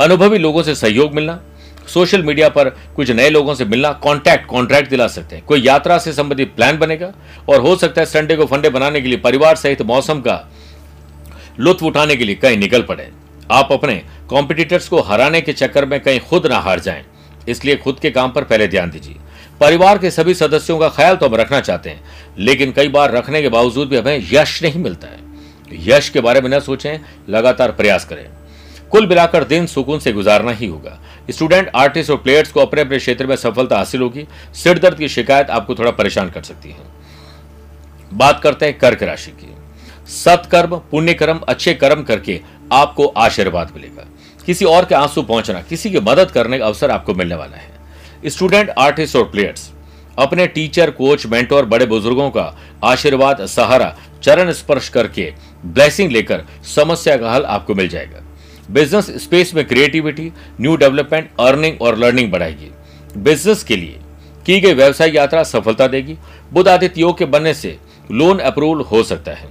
अनुभवी 0.00 0.38
लोगों 0.38 0.62
से 0.62 0.74
सहयोग 0.74 1.14
मिलना, 1.14 1.40
सोशल 1.88 2.22
मीडिया 2.22 2.48
पर 2.48 2.68
कुछ 2.96 3.10
नए 3.10 3.30
लोगों 3.30 3.54
से 3.54 3.64
मिलना 3.64 3.92
कॉन्टैक्ट 4.02 4.46
कॉन्ट्रैक्ट 4.46 4.90
दिला 4.90 5.06
सकते 5.08 5.36
हैं। 5.36 5.44
कोई 5.44 5.60
यात्रा 5.60 5.98
से 5.98 6.12
संबंधित 6.12 6.54
प्लान 6.56 6.78
बनेगा 6.78 7.12
और 7.48 7.60
हो 7.60 7.74
सकता 7.76 8.00
है 8.00 8.06
संडे 8.06 8.36
को 8.36 8.46
फंडे 8.46 8.70
बनाने 8.70 9.00
के 9.00 9.08
लिए 9.08 9.18
परिवार 9.18 9.56
सहित 9.56 9.82
मौसम 9.82 10.20
का 10.20 10.40
लुत्फ 11.60 11.82
उठाने 11.82 12.16
के 12.16 12.24
लिए 12.24 12.34
कहीं 12.34 12.56
निकल 12.58 12.82
पड़े। 12.82 13.10
आप 13.50 13.72
अपने 13.72 14.02
कॉम्पिटिटर्स 14.28 14.88
को 14.88 15.00
हराने 15.02 15.40
के 15.40 15.52
चक्कर 15.52 15.86
में 15.86 15.98
कहीं 16.00 16.20
खुद 16.20 16.46
ना 16.46 16.58
हार 16.58 16.80
जाएँ। 16.80 17.04
इसलिए 17.48 17.76
खुद 17.76 17.98
के 17.98 18.10
काम 18.10 18.30
पर 18.32 18.44
पहले 18.44 18.68
ध्यान 18.68 18.90
दीजिए। 18.90 19.16
परिवार 19.60 19.98
के 19.98 20.10
सभी 20.10 20.34
सदस्यों 20.34 20.78
का 20.78 20.88
ख्याल 20.88 21.16
तो 21.16 21.28
हम 21.28 21.34
रखना 21.34 21.60
चाहते 21.60 21.90
हैं, 21.90 22.04
लेकिन 22.38 22.72
कई 22.72 22.88
बार 22.88 23.12
रखने 23.12 23.42
के 23.42 23.48
बावजूद 23.48 23.88
भी 23.88 23.96
हमें 23.96 24.28
यश 24.32 24.62
नहीं 24.62 24.82
मिलता 24.82 25.08
है। 25.08 25.20
यश 25.72 26.08
के 26.08 26.20
बारे 26.20 26.40
में 26.40 26.50
न 26.50 26.60
सोचें, 26.60 26.98
लगातार 27.28 27.72
प्रयास 27.72 28.04
करें। 28.04 28.26
कुल 28.90 29.06
मिलाकर 29.06 29.44
दिन 29.44 29.66
सुकून 29.66 29.98
से 29.98 30.12
गुजारना 30.12 30.52
ही 30.52 30.66
होगा। 30.66 30.98
स्टूडेंट, 31.30 31.70
आर्टिस्ट 31.76 32.10
और 32.10 32.16
प्लेयर्स 32.16 32.52
को 32.52 32.60
अपने 32.60 32.80
अपने 32.80 32.98
क्षेत्र 32.98 33.26
में 33.26 33.36
सफलता 33.36 33.76
हासिल 33.76 34.00
होगी। 34.00 34.26
सिर 34.54 34.78
दर्द 34.78 34.98
की 34.98 35.08
शिकायत 35.08 35.50
आपको 35.50 35.74
थोड़ा 35.74 35.90
परेशान 35.90 36.30
कर 36.30 36.42
सकती 36.42 36.70
है। 36.70 36.90
बात 38.14 38.40
करते 38.40 38.66
हैं 38.66 38.78
कर्क 38.78 39.02
राशि 39.02 39.30
की। 39.30 39.54
सत्कर्म 40.10 40.76
पुण्य 40.90 41.14
कर्म 41.14 41.40
अच्छे 41.48 41.74
कर्म 41.74 42.02
करके 42.02 42.40
आपको 42.72 43.06
आशीर्वाद 43.06 43.72
मिलेगा। 43.74 44.06
किसी 44.46 44.64
और 44.64 44.84
के 44.84 44.94
आँसू 44.94 45.22
पहुँचना, 45.22 45.60
किसी 45.60 45.90
की 45.90 46.00
मदद 46.00 46.30
करने 46.30 46.58
का 46.58 46.66
अवसर 46.66 46.90
आपको 46.90 47.14
मिलने 47.14 47.34
वाला 47.34 47.56
है। 47.56 47.71
स्टूडेंट, 48.24 48.70
आर्टिस्ट 48.70 49.16
और 49.16 49.24
प्लेयर्स, 49.24 49.70
अपने 50.18 50.46
टीचर, 50.46 50.90
कोच, 50.90 51.26
मेंटोर, 51.26 51.64
बड़े 51.64 51.86
बुज़ुर्गों 51.86 52.28
का 52.30 52.54
आशीर्वाद, 52.84 53.44
सहारा, 53.46 53.94
चरण 54.22 54.52
स्पर्श 54.52 54.88
करके 54.88 55.32
ब्लेसिंग 55.64 56.10
लेकर 56.12 56.44
समस्या 56.66 57.16
का 57.16 57.32
हल 57.32 57.44
आपको 57.44 57.74
मिल 57.74 57.88
जाएगा। 57.88 58.22
बिज़नेस 58.70 59.10
स्पेस 59.22 59.54
में 59.54 59.64
क्रिएटिविटी, 59.64 60.30
न्यू 60.60 60.76
डेवलपमेंट, 60.76 61.30
अर्निंग 61.40 61.80
और 61.82 61.98
लर्निंग 61.98 62.30
बढ़ाएगी। 62.32 62.70
बिज़नेस 63.16 63.64
के 63.64 63.76
लिए 63.76 63.98
की 64.46 64.60
गई 64.60 64.74
व्यवसाय 64.74 65.10
यात्रा 65.10 65.42
सफलता 65.44 65.86
देगी। 65.86 66.16
बुध 66.52 66.68
आदित्य 66.68 67.00
योग 67.00 67.18
के 67.18 67.24
बनने 67.24 67.54
से 67.54 67.76
लोन 68.10 68.38
अप्रूवल 68.40 68.82
हो 68.82 69.02
सकता 69.02 69.32
है। 69.32 69.48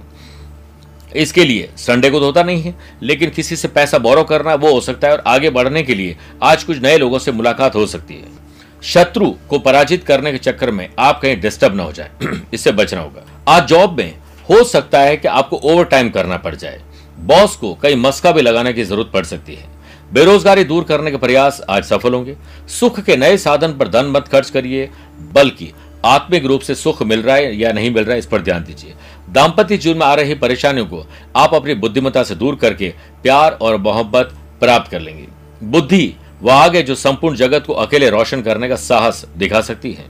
इसके 1.16 1.44
लिए 1.44 1.68
संडे 1.76 2.10
को 2.10 2.18
तो 2.20 2.26
होता 2.26 2.42
नहीं 2.42 2.62
है, 2.62 2.74
लेकिन 3.02 3.30
किसी 3.30 3.56
से 3.56 3.68
पैसा 3.68 3.98
बोरो 3.98 4.22
करना 4.24 4.54
वो 4.54 4.72
हो 4.72 4.80
सकता 4.80 5.08
है 5.08 5.16
और 5.16 5.22
आगे 5.26 5.50
बढ़ने 5.50 5.82
के 5.82 5.94
लिए 5.94 6.16
आज 6.42 6.64
कुछ 6.64 6.78
नए 6.78 6.98
लोगों 6.98 7.18
से 7.18 7.32
मुलाकात 7.32 7.74
हो 7.74 7.86
सकती 7.86 8.14
है। 8.14 8.41
शत्रु 8.82 9.30
को 9.30 9.58
पराजित 9.58 10.04
करने 10.04 10.32
के 10.32 10.38
चक्कर 10.38 10.70
में 10.70 10.88
आप 10.98 11.20
कहीं 11.20 11.40
डिस्टर्ब 11.40 11.74
ना 11.74 11.82
हो 11.82 11.92
जाए। 11.92 12.10
इससे 12.54 12.72
बचना 12.72 13.00
होगा। 13.00 13.22
आज 13.48 13.66
जॉब 13.66 13.98
में 13.98 14.14
हो 14.50 14.64
सकता 14.64 15.00
है 15.00 15.16
कि 15.16 15.28
आपको 15.28 15.56
ओवर 15.56 15.84
टाइम 15.84 16.10
करना 16.10 16.36
पड़ 16.36 16.54
जाए। 16.54 16.80
बॉस 17.18 17.56
को 17.56 17.78
कई 17.82 17.94
मस्का 17.94 18.32
भी 18.32 18.42
लगाने 18.42 18.72
की 18.72 18.84
ज़रूरत 18.84 19.10
पड़ 19.14 19.24
सकती 19.24 19.54
है। 19.54 19.64
बेरोजगारी 20.12 20.64
दूर 20.64 20.84
करने 20.84 21.10
के 21.10 21.16
प्रयास 21.16 21.60
आज 21.70 21.84
सफल 21.84 22.14
होंगे। 22.14 22.36
सुख 22.68 23.00
के 23.00 23.16
नए 23.16 23.36
साधन 23.36 23.72
पर 23.72 23.88
धन 23.88 24.06
मत 24.06 24.28
खर्च 24.28 24.50
करिए, 24.50 24.90
बल्कि 25.32 25.72
आत्मिक 26.04 26.44
रूप 26.44 26.60
से 26.60 26.74
सुख 26.74 27.02
मिल 27.02 27.22
रहा 27.22 27.36
है 27.36 27.56
या 27.56 27.72
नहीं 27.72 27.90
मिल 27.90 28.04
रहा 28.04 28.12
है 28.12 28.18
इस 28.18 28.26
पर 28.26 28.42
ध्यान 28.42 28.64
दीजिए। 28.64 28.94
दाम्पत्य 29.30 29.76
जीवन 29.76 29.98
में 29.98 30.06
आ 30.06 30.14
रही 30.14 30.34
परेशानियों 30.34 30.86
को 30.86 31.06
आप 31.36 31.54
अपनी 31.54 31.74
बुद्धिमत्ता 31.74 32.22
से 32.22 32.34
दूर 32.34 32.54
करके 32.54 32.94
प्यार 33.22 33.52
और 33.52 33.76
मोहब्बत 33.76 34.34
प्राप्त 34.60 34.90
कर 34.90 35.00
लेंगे। 35.00 35.28
बुद्धि 35.62 36.14
वह 36.42 36.54
आगे 36.54 36.82
जो 36.82 36.94
संपूर्ण 36.94 37.36
जगत 37.36 37.64
को 37.66 37.72
अकेले 37.72 38.10
रोशन 38.10 38.42
करने 38.42 38.68
का 38.68 38.76
साहस 38.76 39.26
दिखा 39.36 39.60
सकती 39.60 39.92
है। 39.92 40.04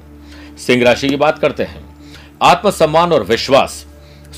सिंह 0.59 0.85
राशि 0.85 1.09
की 1.09 1.17
बात 1.17 1.39
करते 1.39 1.63
हैं। 1.63 1.85
आत्मसम्मान 2.43 3.13
और 3.13 3.23
विश्वास, 3.23 3.87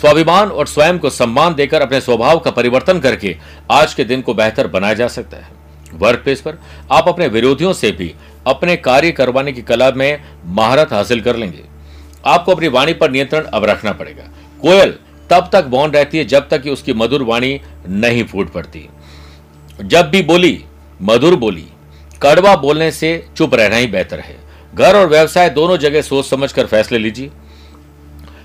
स्वाभिमान 0.00 0.48
और 0.48 0.66
स्वयं 0.66 0.98
को 0.98 1.10
सम्मान 1.10 1.54
देकर 1.54 1.80
अपने 1.80 2.00
स्वभाव 2.00 2.38
का 2.38 2.50
परिवर्तन 2.50 2.98
करके 3.00 3.36
आज 3.70 3.94
के 3.94 4.04
दिन 4.04 4.22
को 4.22 4.34
बेहतर 4.34 4.66
बनाया 4.66 4.94
जा 4.94 5.08
सकता 5.08 5.36
है। 5.36 5.48
वर्क 5.94 6.18
प्लेस 6.18 6.40
पर 6.40 6.54
आप 6.92 7.08
अपने 7.08 7.28
विरोधियों 7.28 7.72
से 7.72 7.90
भी 7.90 8.14
अपने 8.46 8.76
कार्य 8.76 9.12
करवाने 9.12 9.52
की 9.52 9.62
कला 9.62 9.90
में 9.90 10.24
महारत 10.46 10.92
हासिल 10.92 11.20
कर 11.20 11.36
लेंगे। 11.36 11.62
आपको 12.26 12.52
अपनी 12.52 12.68
वाणी 12.68 12.92
पर 12.92 13.10
नियंत्रण 13.10 13.42
अब 13.42 13.64
रखना 13.64 13.92
पड़ेगा। 13.92 14.24
कोयल, 14.62 14.94
तब 15.30 15.50
तक 15.52 15.64
मौन 15.68 15.90
रहती 15.90 16.18
है 16.18 16.24
जब 16.24 16.48
तक 16.48 16.62
कि 16.62 16.70
उसकी 16.70 16.92
मधुर 16.92 17.22
वाणी 17.22 17.60
नहीं 17.88 18.24
फूट 18.24 18.52
पड़ती। 18.52 18.88
जब 19.82 20.10
भी 20.10 20.22
बोली, 20.22 20.64
मधुर 21.02 21.36
बोली। 21.36 21.66
कड़वा 22.24 22.54
बोलने 22.56 22.90
से 22.90 23.26
चुप 23.36 23.54
रहना 23.54 23.76
ही 23.76 23.86
बेहतर 23.86 24.20
है। 24.20 24.36
घर 24.74 24.96
और 24.96 25.08
व्यवसाय 25.08 25.50
दोनों 25.50 25.76
जगह 25.76 26.02
सोच 26.02 26.26
समझ 26.26 26.52
कर 26.52 26.66
फैसले 26.66 26.98
लीजिए। 26.98 27.30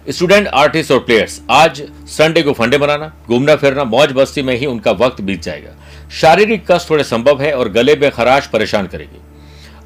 स्टूडेंट, 0.10 0.48
आर्टिस्ट 0.48 0.92
और 0.92 1.00
प्लेयर्स, 1.00 1.42
आज 1.50 1.82
संडे 2.08 2.42
को 2.42 2.54
फंडे 2.54 2.78
बनाना 2.78 3.12
घूमना 3.28 3.56
फिरना, 3.56 3.84
मौज 3.84 4.12
बस्ती 4.12 4.42
में 4.42 4.56
ही 4.56 4.66
उनका 4.66 4.92
वक्त 4.92 5.22
बीत 5.22 5.42
जाएगा। 5.42 5.72
शारीरिक 6.12 6.72
कष्ट 6.72 6.90
थोड़े 6.90 7.04
संभव 7.04 7.42
है 7.42 7.54
और 7.54 7.70
गले 7.70 7.96
में 7.96 8.10
खराश 8.12 8.48
परेशान 8.48 8.88
करेगी। 8.88 9.22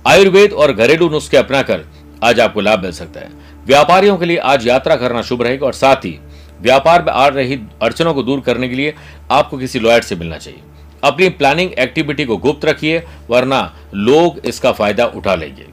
आयुर्वेद 0.07 0.53
और 0.53 0.73
घरेलू 0.73 1.09
नुस्खे 1.09 1.37
अपनाकर 1.37 1.85
आज 2.23 2.39
आपको 2.39 2.61
लाभ 2.61 2.79
मिल 2.79 2.91
सकता 2.91 3.19
है। 3.19 3.29
व्यापारियों 3.65 4.17
के 4.17 4.25
लिए 4.25 4.37
आज 4.37 4.67
यात्रा 4.67 4.95
करना 4.95 5.21
शुभ 5.21 5.41
रहेगा 5.41 5.65
और 5.65 5.73
साथ 5.73 6.05
ही 6.05 6.19
व्यापार 6.61 7.03
में 7.03 7.13
आ 7.13 7.27
रही 7.27 7.59
अड़चनों 7.81 8.13
को 8.13 8.23
दूर 8.23 8.39
करने 8.39 8.69
के 8.69 8.75
लिए 8.75 8.93
आपको 9.31 9.57
किसी 9.57 9.79
लॉयर 9.79 10.01
से 10.01 10.15
मिलना 10.15 10.37
चाहिए। 10.37 10.61
अपनी 11.03 11.29
प्लानिंग 11.29 11.71
एक्टिविटी 11.73 12.25
को 12.25 12.37
गुप्त 12.37 12.65
रखिए, 12.65 13.03
वरना 13.29 13.75
लोग 13.93 14.39
इसका 14.45 14.71
फ़ायदा 14.71 15.05
उठा 15.05 15.35
लेंगे। 15.35 15.65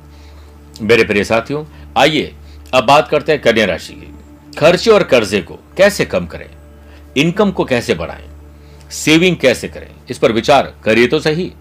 मेरे 0.82 1.04
प्रिय 1.04 1.24
साथियों, 1.24 1.64
आइए 1.98 2.34
अब 2.74 2.84
बात 2.84 3.08
करते 3.08 3.32
हैं 3.32 3.40
कन्या 3.40 3.64
राशि 3.64 3.92
की। 3.92 4.14
खर्चे 4.58 4.90
और 4.90 5.02
कर्जे 5.02 5.40
को 5.40 5.54
कैसे 5.76 6.04
कम 6.04 6.26
करें? 6.26 6.48
इनकम 7.16 7.50
को 7.50 7.64
कैसे 7.64 7.94
बढ़ाएँ? 7.94 8.28
सेविंग 8.90 9.36
कैसे 9.36 9.68
करें? 9.68 9.90
इस 10.10 10.18
पर 10.18 10.32
विचार 10.32 10.74
करिए 10.84 11.06
तो 11.06 11.20
सही। 11.20 11.52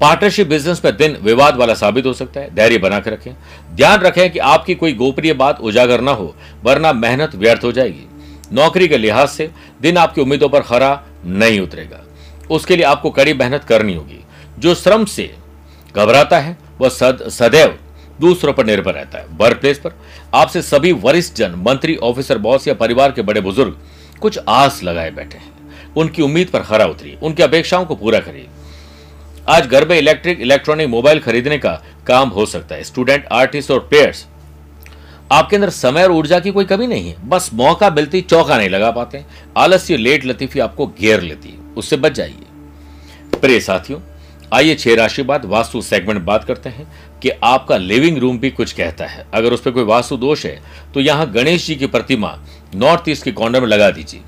पार्टनरशिप 0.00 0.46
बिज़नेस 0.46 0.82
में 0.84 0.96
दिन 0.96 1.16
विवाद 1.22 1.56
वाला 1.56 1.74
साबित 1.74 2.06
हो 2.06 2.12
सकता 2.12 2.40
है। 2.40 2.54
धैर्य 2.54 2.78
बनाकर 2.78 3.12
रखें। 3.12 3.32
ध्यान 3.74 4.00
रखें 4.00 4.30
कि 4.32 4.38
आपकी 4.38 4.74
कोई 4.74 4.92
गोपनीय 4.92 5.32
बात 5.32 5.60
उजागर 5.60 6.00
ना 6.00 6.10
हो, 6.10 6.36
वरना 6.64 6.92
मेहनत 6.92 7.34
व्यर्थ 7.34 7.64
हो 7.64 7.72
जाएगी। 7.72 8.06
नौकरी 8.52 8.88
के 8.88 8.98
लिहाज 8.98 9.28
से 9.28 9.50
दिन 9.82 9.96
आपकी 9.96 10.20
उम्मीदों 10.20 10.48
पर 10.48 10.60
खरा 10.60 11.02
नहीं 11.24 11.60
उतरेगा। 11.60 12.02
उसके 12.50 12.76
लिए 12.76 12.84
आपको 12.84 13.10
कड़ी 13.10 13.32
मेहनत 13.34 13.64
करनी 13.64 13.94
होगी। 13.94 14.20
जो 14.58 14.74
श्रम 14.74 15.04
से 15.04 15.34
घबराता 15.94 16.38
है 16.38 16.56
वह 16.80 16.88
सद, 16.88 17.28
सदैव 17.28 17.78
दूसरों 18.20 18.52
पर 18.52 18.66
निर्भर 18.66 18.94
रहता 18.94 19.18
है। 19.18 19.26
वर्क 19.38 19.60
प्लेस 19.60 19.78
पर 19.78 19.92
आपसे 20.34 20.62
सभी 20.62 20.92
वरिष्ठ 20.92 21.34
जन 21.34 21.54
मंत्री 21.58 21.96
ऑफिसर 21.96 22.38
बॉस 22.38 22.68
या 22.68 22.74
परिवार 22.74 23.12
के 23.12 23.22
बड़े 23.22 23.40
बुज़ुर्ग 23.40 23.76
कुछ 24.20 24.38
आस 24.48 24.82
लगाए 24.82 25.10
बैठे 25.10 25.38
हैं। 25.38 25.94
उनकी 25.96 26.22
उम्मीद 26.22 26.48
पर 26.48 26.60
खरा 26.60 26.84
उतरी 26.84 27.16
उनकी 27.22 27.42
अपेक्षाओं 27.42 27.84
को 27.84 27.94
पूरा 27.94 28.18
करिए। 28.18 28.46
आज 29.48 29.66
घर 29.66 29.88
में 29.88 29.96
इलेक्ट्रिक 29.98 30.40
इलेक्ट्रॉनिक 30.40 30.88
मोबाइल 30.88 31.20
खरीदने 31.20 31.58
का 31.58 31.72
काम 32.06 32.28
हो 32.28 32.46
सकता 32.46 32.74
है। 32.74 32.84
स्टूडेंट 32.84 33.26
आर्टिस्ट 33.32 33.70
और 33.70 33.80
प्लेयर्स 33.80 34.26
आपके 35.32 35.56
अंदर 35.56 35.70
समय 35.70 36.02
और 36.02 36.12
ऊर्जा 36.12 36.38
की 36.40 36.50
कोई 36.50 36.64
कमी 36.64 36.86
नहीं 36.86 37.08
है। 37.08 37.28
बस 37.28 37.50
मौका 37.54 37.90
मिलती 37.90 38.20
चौका 38.20 38.58
नहीं 38.58 38.68
लगा 38.68 38.90
पाते 38.90 39.24
आलस्य 39.56 39.96
लेट 39.96 40.24
लतीफी 40.24 40.60
आपको 40.60 40.86
घेर 41.00 41.20
लेती 41.20 41.48
है। 41.48 41.65
उससे 41.76 41.96
बच 41.96 42.12
जाइए। 42.12 43.38
प्रिय 43.40 43.60
साथियों, 43.60 44.00
आइए 44.54 44.74
छह 44.74 44.94
राशि 44.94 45.22
बाद 45.22 45.44
वास्तु 45.46 45.80
सेगमेंट 45.82 46.20
बात 46.24 46.44
करते 46.44 46.68
हैं 46.68 46.86
कि 47.22 47.30
आपका 47.44 47.76
लिविंग 47.76 48.18
रूम 48.18 48.38
भी 48.38 48.50
कुछ 48.50 48.72
कहता 48.72 49.06
है। 49.06 49.26
अगर 49.34 49.52
उस 49.52 49.60
पर 49.60 49.70
कोई 49.70 49.84
वास्तु 49.84 50.16
दोष 50.18 50.44
है 50.46 50.60
तो 50.94 51.00
यहाँ 51.00 51.30
गणेश 51.32 51.66
जी 51.66 51.74
की 51.76 51.86
प्रतिमा 51.88 52.38
नॉर्थ 52.74 53.08
ईस्ट 53.08 53.24
के 53.24 53.32
कॉर्नर 53.32 53.60
में 53.60 53.68
लगा 53.68 53.90
दीजिए। 53.90 54.20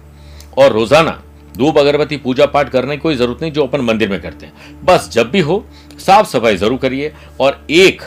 और 0.59 0.73
रोज़ाना 0.73 1.23
धूप, 1.55 1.79
अगरबत्ती 1.79 2.17
पूजा 2.17 2.47
पाठ 2.47 2.69
करने 2.71 2.97
की 2.97 3.01
कोई 3.01 3.17
ज़रूरत 3.17 3.41
नहीं 3.43 3.53
जो 3.53 3.67
अपन 3.67 3.81
मंदिर 3.81 4.09
में 4.09 4.21
करते 4.21 4.47
हैं। 4.47 4.85
बस 4.85 5.09
जब 5.13 5.31
भी 5.31 5.41
हो 5.41 5.65
साफ़ 5.99 6.27
सफ़ाई 6.29 6.57
ज़रूर 6.57 6.79
करिए 6.79 7.13
और 7.41 7.65
एक 7.71 8.03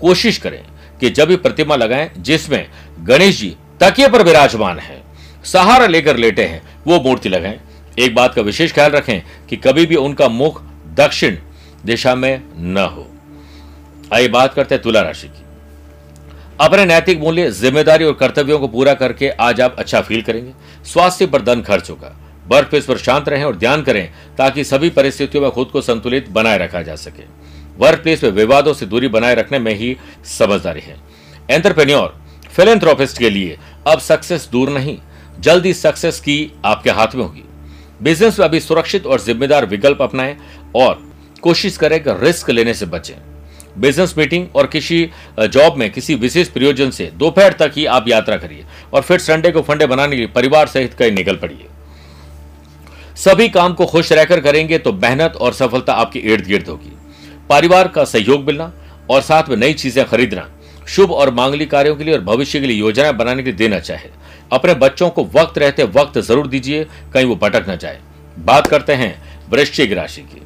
कोशिश 0.00 0.38
करें 0.38 0.62
कि 1.00 1.10
जब 1.10 1.28
भी 1.28 1.36
प्रतिमा 1.38 1.76
लगाएँ, 1.76 2.10
जिसमें 2.18 2.66
गणेश 3.00 3.38
जी 3.38 3.54
तकिए 3.80 4.08
पर 4.08 4.22
विराजमान 4.22 4.78
है, 4.78 5.02
सहारा 5.44 5.86
लेकर 5.86 6.16
लेटे 6.16 6.44
हैं, 6.44 6.62
वो 6.86 7.00
मूर्ति 7.00 7.28
लगाएँ। 7.28 7.60
एक 7.98 8.14
बात 8.14 8.34
का 8.34 8.42
विशेष 8.42 8.72
ख्याल 8.72 8.90
रखें 8.90 9.22
कि 9.48 9.56
कभी 9.56 9.86
भी 9.86 9.96
उनका 9.96 10.28
मुख 10.28 10.62
दक्षिण 10.96 11.36
दिशा 11.84 12.14
में 12.14 12.42
न 12.56 12.86
हो। 12.86 13.06
आइए 14.12 14.28
बात 14.28 14.54
करते 14.54 14.74
हैं 14.74 14.82
तुला 14.82 15.00
राशि 15.00 15.28
की। 15.28 15.44
अपने 16.60 16.84
नैतिक 16.84 17.20
मूल्य, 17.20 17.50
ज़िम्मेदारी 17.50 18.04
और 18.04 18.12
कर्तव्यों 18.12 18.58
को 18.58 18.68
पूरा 18.68 18.94
करके 18.94 19.28
आज 19.30 19.60
आप 19.60 19.76
अच्छा 19.78 20.00
फील 20.00 20.22
करेंगे। 20.22 20.52
स्वास्थ्य 20.84 21.26
पर 21.26 21.42
धन 21.42 21.62
खर्च 21.62 21.90
होगा। 21.90 22.16
वर्क 22.48 22.68
प्लेस 22.68 22.84
पर 22.84 22.98
शांत 22.98 23.28
रहें 23.28 23.44
और 23.44 23.56
ध्यान 23.56 23.82
करें 23.82 24.08
ताकि 24.38 24.64
सभी 24.64 24.90
परिस्थितियों 24.90 25.42
में 25.42 25.50
खुद 25.50 25.68
को 25.68 25.80
संतुलित 25.80 26.28
बनाए 26.28 26.58
रखा 26.58 26.82
जा 26.82 26.96
सके। 26.96 27.24
वर्क 27.78 28.02
प्लेस 28.02 28.24
में 28.24 28.30
विवादों 28.30 28.74
से 28.74 28.86
दूरी 28.86 29.08
बनाए 29.08 29.34
रखने 29.34 29.58
में 29.58 29.74
ही 29.74 29.96
समझदारी 30.38 30.80
है। 30.80 30.96
एंटरप्रेन्योर, 31.50 32.20
फिलेंथ्रोपिस्ट 32.50 33.18
के 33.18 33.30
लिए 33.30 33.58
अब 33.86 33.98
सक्सेस 34.00 34.48
दूर 34.52 34.70
नहीं। 34.70 34.98
जल्दी 35.40 35.72
सक्सेस 35.74 36.20
की 36.20 36.52
आपके 36.64 36.90
हाथ 36.90 37.14
में 37.14 37.22
होगी। 37.24 37.44
बिज़नेस 38.02 38.38
में 38.38 38.46
अभी 38.46 38.60
सुरक्षित 38.60 39.06
और 39.06 39.20
जिम्मेदार 39.20 39.66
विकल्प 39.66 40.00
अपनाएँ 40.02 40.36
और 40.76 41.02
कोशिश 41.42 41.76
करें 41.76 42.02
कि 42.04 42.12
रिस्क 42.20 42.50
लेने 42.50 42.74
से 42.74 42.86
बचें। 42.86 43.14
बिज़नेस 43.78 44.14
मीटिंग 44.18 44.46
और 44.56 44.66
किसी 44.66 45.08
जॉब 45.40 45.76
में 45.76 45.90
किसी 45.92 46.14
विशेष 46.14 46.48
प्रयोजन 46.48 46.90
से 46.90 47.10
दोपहर 47.14 47.52
तक 47.52 47.72
ही 47.76 47.84
आप 47.88 48.08
यात्रा 48.08 48.36
करिए 48.36 48.64
और 48.94 49.02
फिर 49.02 49.18
संडे 49.18 49.50
को 49.50 49.62
फंडे 49.62 49.86
बनाने 49.86 50.10
के 50.10 50.16
लिए 50.16 50.26
परिवार 50.34 50.66
सहित 50.66 50.94
कहीं 50.94 51.12
निकल 51.12 51.36
पड़िए। 51.36 51.66
सभी 53.16 53.48
काम 53.48 53.74
को 53.74 53.86
खुश 53.86 54.12
रहकर 54.12 54.40
करेंगे 54.40 54.78
तो 54.78 54.92
मेहनत 54.94 55.36
और 55.36 55.52
सफलता 55.52 55.92
आपके 55.94 56.18
इर्द 56.18 56.46
गिर्द 56.46 56.68
होगी। 56.68 56.92
परिवार 57.50 57.88
का 57.88 58.04
सहयोग 58.04 58.44
मिलना 58.44 58.72
और 59.10 59.20
साथ 59.22 59.48
में 59.48 59.56
नई 59.56 59.72
चीज़ें 59.74 60.04
खरीदना, 60.06 60.48
शुभ 60.86 61.12
और 61.12 61.30
मांगलिक 61.30 61.70
कार्यों 61.70 61.96
के 61.96 62.04
लिए 62.04 62.14
और 62.14 62.20
भविष्य 62.24 62.60
के 62.60 62.66
लिए 62.66 62.76
योजनाएँ 62.76 63.12
बनाने 63.12 63.42
के 63.42 63.50
लिए 63.50 63.58
देना 63.58 63.78
चाहे 63.80 64.08
अपने 64.52 64.74
बच्चों 64.74 65.08
को 65.10 65.24
वक्त 65.34 65.58
रहते 65.58 65.84
वक्त 65.84 66.18
ज़रूर 66.18 66.46
दीजिए, 66.46 66.84
कहीं 67.14 67.24
वो 67.24 67.36
भटक 67.36 67.68
न 67.68 67.76
जाए। 67.76 68.00
बात 68.38 68.66
करते 68.66 68.92
हैं 68.92 69.14
वृश्चिक 69.50 69.92
राशि 69.92 70.22
की। 70.22 70.42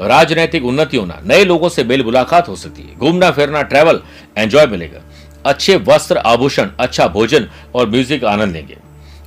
राजनैतिक 0.00 0.64
उन्नति 0.64 0.96
होना 0.96 1.20
नए 1.24 1.44
लोगों 1.44 1.68
से 1.68 1.84
मेल 1.84 2.02
मुलाकात 2.04 2.48
हो 2.48 2.56
सकती 2.56 2.82
है। 2.82 2.96
घूमना, 2.96 3.30
फिरना 3.30 3.62
ट्रैवल 3.62 4.00
एंजॉय 4.38 4.66
मिलेगा। 4.66 5.00
अच्छे 5.46 5.76
वस्त्र 5.78 6.16
आभूषण 6.16 6.70
अच्छा 6.80 7.06
भोजन 7.08 7.48
और 7.74 7.88
म्यूज़िक 7.90 8.24
आनंद 8.24 8.52
लेंगे। 8.52 8.76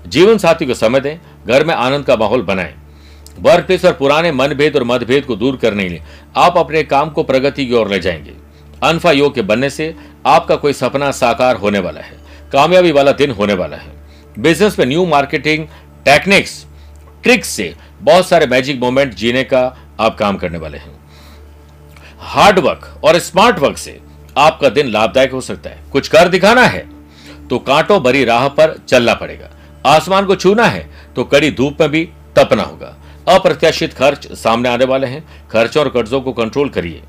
जीवन 0.07 0.37
साथी 0.37 0.65
को 0.65 0.73
समय 0.73 0.99
दें, 0.99 1.17
घर 1.47 1.65
में 1.65 1.73
आनंद 1.75 2.05
का 2.05 2.15
माहौल 2.15 2.41
बनाएँ। 2.41 2.73
वर्क 3.39 3.65
प्लेस 3.65 3.85
और 3.85 3.93
पुराने 3.93 4.31
मनभेद 4.31 4.75
और 4.75 4.83
मतभेद 4.83 5.25
को 5.25 5.35
दूर 5.35 5.57
करने 5.57 5.83
के 5.83 5.89
लिए 5.89 6.03
आप 6.37 6.57
अपने 6.57 6.83
काम 6.83 7.09
को 7.09 7.23
प्रगति 7.23 7.65
की 7.65 7.73
ओर 7.73 7.89
ले 7.89 7.99
जाएँगे। 7.99 8.33
अनफा 8.83 9.11
योग 9.11 9.35
के 9.35 9.41
बनने 9.41 9.69
से 9.69 9.93
आपका 10.25 10.55
कोई 10.55 10.73
सपना 10.73 11.11
साकार 11.11 11.55
होने 11.55 11.79
वाला 11.79 12.01
है। 12.01 12.17
कामयाबी 12.51 12.91
वाला 12.91 13.11
दिन 13.11 13.31
होने 13.31 13.53
वाला 13.53 13.77
है। 13.77 13.95
बिज़नेस 14.37 14.77
में 14.79 14.85
न्यू 14.85 15.05
मार्केटिंग 15.05 15.65
टेक्निक्स, 16.05 16.65
ट्रिक्स 17.23 17.49
से 17.49 17.73
बहुत 18.01 18.27
सारे 18.27 18.45
मैजिक 18.45 18.79
मोमेंट 18.79 19.13
जीने 19.13 19.43
का 19.43 19.61
आप 19.99 20.17
काम 20.17 20.37
करने 20.37 20.57
वाले 20.57 20.77
हैं। 20.77 20.95
हार्ड 22.19 22.59
वर्क 22.59 23.01
और 23.03 23.19
स्मार्ट 23.19 23.59
वर्क 23.59 23.77
से 23.77 23.99
आपका 24.37 24.69
दिन 24.69 24.87
लाभदायक 24.87 25.31
हो 25.31 25.41
सकता 25.41 25.69
है। 25.69 25.83
कुछ 25.91 26.07
कर 26.07 26.27
दिखाना 26.27 26.65
है 26.65 26.85
तो 27.49 27.59
कांटों 27.59 27.99
भरी 28.03 28.23
राह 28.25 28.47
पर 28.49 28.77
चलना 28.87 29.13
पड़ेगा। 29.13 29.49
आसमान 29.85 30.25
को 30.25 30.35
छूना 30.35 30.65
है 30.65 30.89
तो 31.15 31.23
कड़ी 31.23 31.51
धूप 31.51 31.81
में 31.81 31.89
भी 31.89 32.03
तपना 32.35 32.63
होगा। 32.63 32.95
अप्रत्याशित 33.29 33.93
खर्च 33.93 34.31
सामने 34.33 34.69
आने 34.69 34.85
वाले 34.85 35.07
हैं। 35.07 35.47
खर्चों 35.49 35.83
और 35.83 35.89
कर्जों 35.89 36.21
को 36.21 36.33
कंट्रोल 36.33 36.69
करिए। 36.69 37.01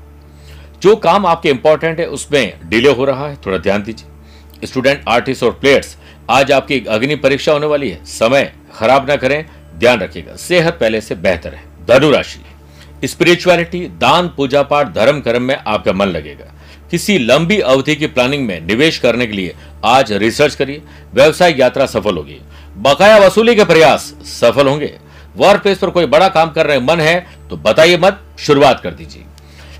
जो 0.81 0.95
काम 0.95 1.25
आपके 1.25 1.49
इंपॉर्टेंट 1.49 1.99
है, 1.99 2.05
उसमें 2.07 2.69
डिले 2.69 2.91
हो 2.91 3.05
रहा 3.05 3.27
है, 3.27 3.35
थोड़ा 3.45 3.57
ध्यान 3.57 3.83
दीजिए। 3.83 4.67
स्टूडेंट 4.67 5.03
आर्टिस्ट 5.07 5.43
और 5.43 5.51
प्लेयर्स 5.51 5.97
आज 6.29 6.51
आपकी 6.51 6.79
अग्नि 6.85 7.15
परीक्षा 7.15 7.51
होने 7.51 7.65
वाली 7.65 7.89
है। 7.89 8.03
समय 8.05 8.51
खराब 8.73 9.09
ना 9.09 9.15
करें, 9.15 9.45
ध्यान 9.77 9.99
रखिएगा। 9.99 10.35
सेहत 10.35 10.73
पहले 10.73 11.01
से 11.01 11.15
बेहतर 11.15 11.53
है। 11.53 11.63
धनुराशि 11.87 13.07
स्पिरिचुअलिटी 13.07 13.79
दान, 13.79 14.27
पूजा 14.27 14.61
पाठ, 14.63 14.93
धर्म 14.93 15.21
कर्म 15.21 15.41
में 15.41 15.55
आपका 15.57 15.93
मन 15.93 16.07
लगेगा। 16.07 16.53
किसी 16.91 17.17
लंबी 17.17 17.59
अवधि 17.59 17.95
की 17.95 18.07
प्लानिंग 18.07 18.45
में 18.47 18.59
निवेश 18.61 18.97
करने 18.97 19.27
के 19.27 19.33
लिए 19.33 19.55
आज 19.85 20.11
रिसर्च 20.13 20.55
करिए। 20.55 20.81
व्यवसायिक 21.13 21.59
यात्रा 21.59 21.85
सफल 21.85 22.17
होगी। 22.17 22.39
बकाया 22.77 23.17
वसूली 23.17 23.55
के 23.55 23.65
प्रयास 23.65 24.13
सफल 24.25 24.67
होंगे। 24.67 24.93
वर्क 25.37 25.61
प्लेस 25.61 25.77
पर 25.77 25.89
कोई 25.89 26.05
बड़ा 26.05 26.27
काम 26.29 26.51
कर 26.51 26.67
रहे 26.67 26.79
मन 26.79 26.99
है 26.99 27.19
तो 27.49 27.57
बताइए 27.57 27.97
मत, 27.97 28.21
शुरुआत 28.39 28.79
कर 28.79 28.91
दीजिए। 28.91 29.23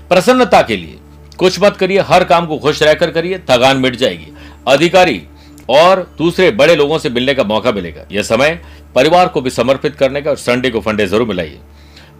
प्रसन्नता 0.08 0.62
के 0.62 0.76
लिए 0.76 0.98
कुछ 1.38 1.60
मत 1.62 1.76
करिए, 1.76 2.00
हर 2.00 2.24
काम 2.24 2.46
को 2.46 2.58
खुश 2.58 2.82
रहकर 2.82 3.10
करिए, 3.10 3.38
थकान 3.40 3.76
मिट 3.76 3.96
जाएगी। 3.96 4.32
अधिकारी 4.68 5.22
और 5.70 6.00
दूसरे 6.18 6.50
बड़े 6.52 6.74
लोगों 6.76 6.98
से 6.98 7.10
मिलने 7.10 7.34
का 7.34 7.44
मौका 7.44 7.72
मिलेगा। 7.72 8.04
यह 8.12 8.22
समय 8.22 8.60
परिवार 8.94 9.28
को 9.28 9.40
भी 9.40 9.50
समर्पित 9.50 9.94
करने 9.96 10.22
का 10.22 10.30
और 10.30 10.36
संडे 10.38 10.70
को 10.70 10.80
फंडे 10.80 11.06
ज़रूर 11.06 11.28
मिलाइए। 11.28 11.58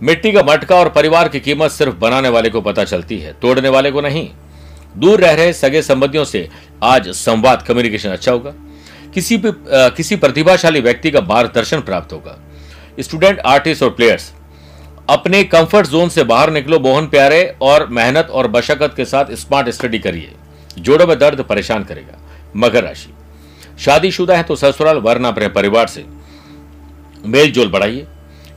मिट्टी 0.02 0.32
का 0.32 0.42
मटका 0.44 0.76
और 0.76 0.88
परिवार 0.90 1.28
की 1.28 1.40
कीमत 1.40 1.70
सिर्फ़ 1.70 1.94
बनाने 1.96 2.28
वाले 2.28 2.50
को 2.50 2.60
पता 2.60 2.84
चलती 2.84 3.18
है, 3.18 3.32
तोड़ने 3.32 3.68
वाले 3.68 3.90
को 3.90 4.00
नहीं। 4.00 4.28
दूर 4.96 5.20
रह 5.20 5.32
रहे 5.32 5.52
सगे 5.52 5.82
संबंधियों 5.82 6.24
से 6.24 6.48
आज 6.82 7.08
संवाद 7.08 7.62
कम्युनिकेशन 7.62 8.08
अच्छा 8.08 8.32
होगा। 8.32 8.52
किसी 9.14 9.36
भी 9.36 9.52
किसी 9.96 10.16
प्रतिभाशाली 10.16 10.80
व्यक्ति 10.80 11.10
का 11.10 11.20
मार्गदर्शन 11.20 11.80
प्राप्त 11.80 12.12
होगा। 12.12 12.38
स्टूडेंट 13.00 13.40
आर्टिस्ट 13.40 13.82
और 13.82 13.90
प्लेयर्स 13.90 14.32
अपने 15.08 15.42
कंफर्ट 15.44 15.86
जोन 15.86 16.08
से 16.08 16.24
बाहर 16.24 16.50
निकलो, 16.50 16.78
मोहन 16.78 17.06
प्यारे 17.06 17.42
और 17.62 17.86
मेहनत 17.88 18.28
और 18.30 18.46
बशकत 18.48 18.92
के 18.96 19.04
साथ 19.04 19.34
स्मार्ट 19.36 19.68
स्टडी 19.70 19.98
करिए। 19.98 20.32
जोड़ों 20.78 21.06
में 21.06 21.18
दर्द 21.18 21.40
परेशान 21.42 21.84
करेगा। 21.84 22.18
मकर 22.56 22.84
राशि। 22.84 23.12
शादीशुदा 23.80 24.36
है 24.36 24.42
तो 24.42 24.56
ससुराल, 24.56 24.96
वरना 24.96 25.28
अपने 25.28 25.48
परिवार 25.48 25.86
से। 25.86 26.04
मेल 27.24 27.52
जोल 27.52 27.68
बढ़ाइए। 27.68 28.06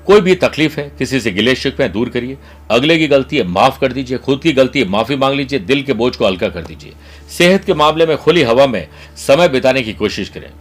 कोई 0.05 0.21
भी 0.21 0.35
तकलीफ़ 0.35 0.79
है, 0.79 0.91
किसी 0.97 1.19
से 1.19 1.31
गिले 1.31 1.55
शिकवे 1.55 1.89
दूर 1.89 2.09
करिए। 2.09 2.37
अगले 2.71 2.97
की 2.97 3.07
गलती 3.07 3.37
है, 3.37 3.43
माफ़ 3.43 3.79
कर 3.79 3.93
दीजिए। 3.93 4.17
खुद 4.17 4.39
की 4.43 4.51
गलती 4.51 4.79
है, 4.79 4.89
माफ़ी 4.89 5.15
मांग 5.15 5.35
लीजिए। 5.35 5.59
दिल 5.59 5.83
के 5.83 5.93
बोझ 5.93 6.15
को 6.15 6.27
हल्का 6.27 6.49
कर 6.49 6.61
दीजिए। 6.61 6.93
सेहत 7.29 7.63
के 7.63 7.73
मामले 7.73 8.05
में 8.05 8.17
खुली 8.17 8.43
हवा 8.43 8.67
में 8.67 8.87
समय 9.17 9.49
बिताने 9.49 9.81
की 9.81 9.93
कोशिश 9.93 10.29
करें। 10.29 10.51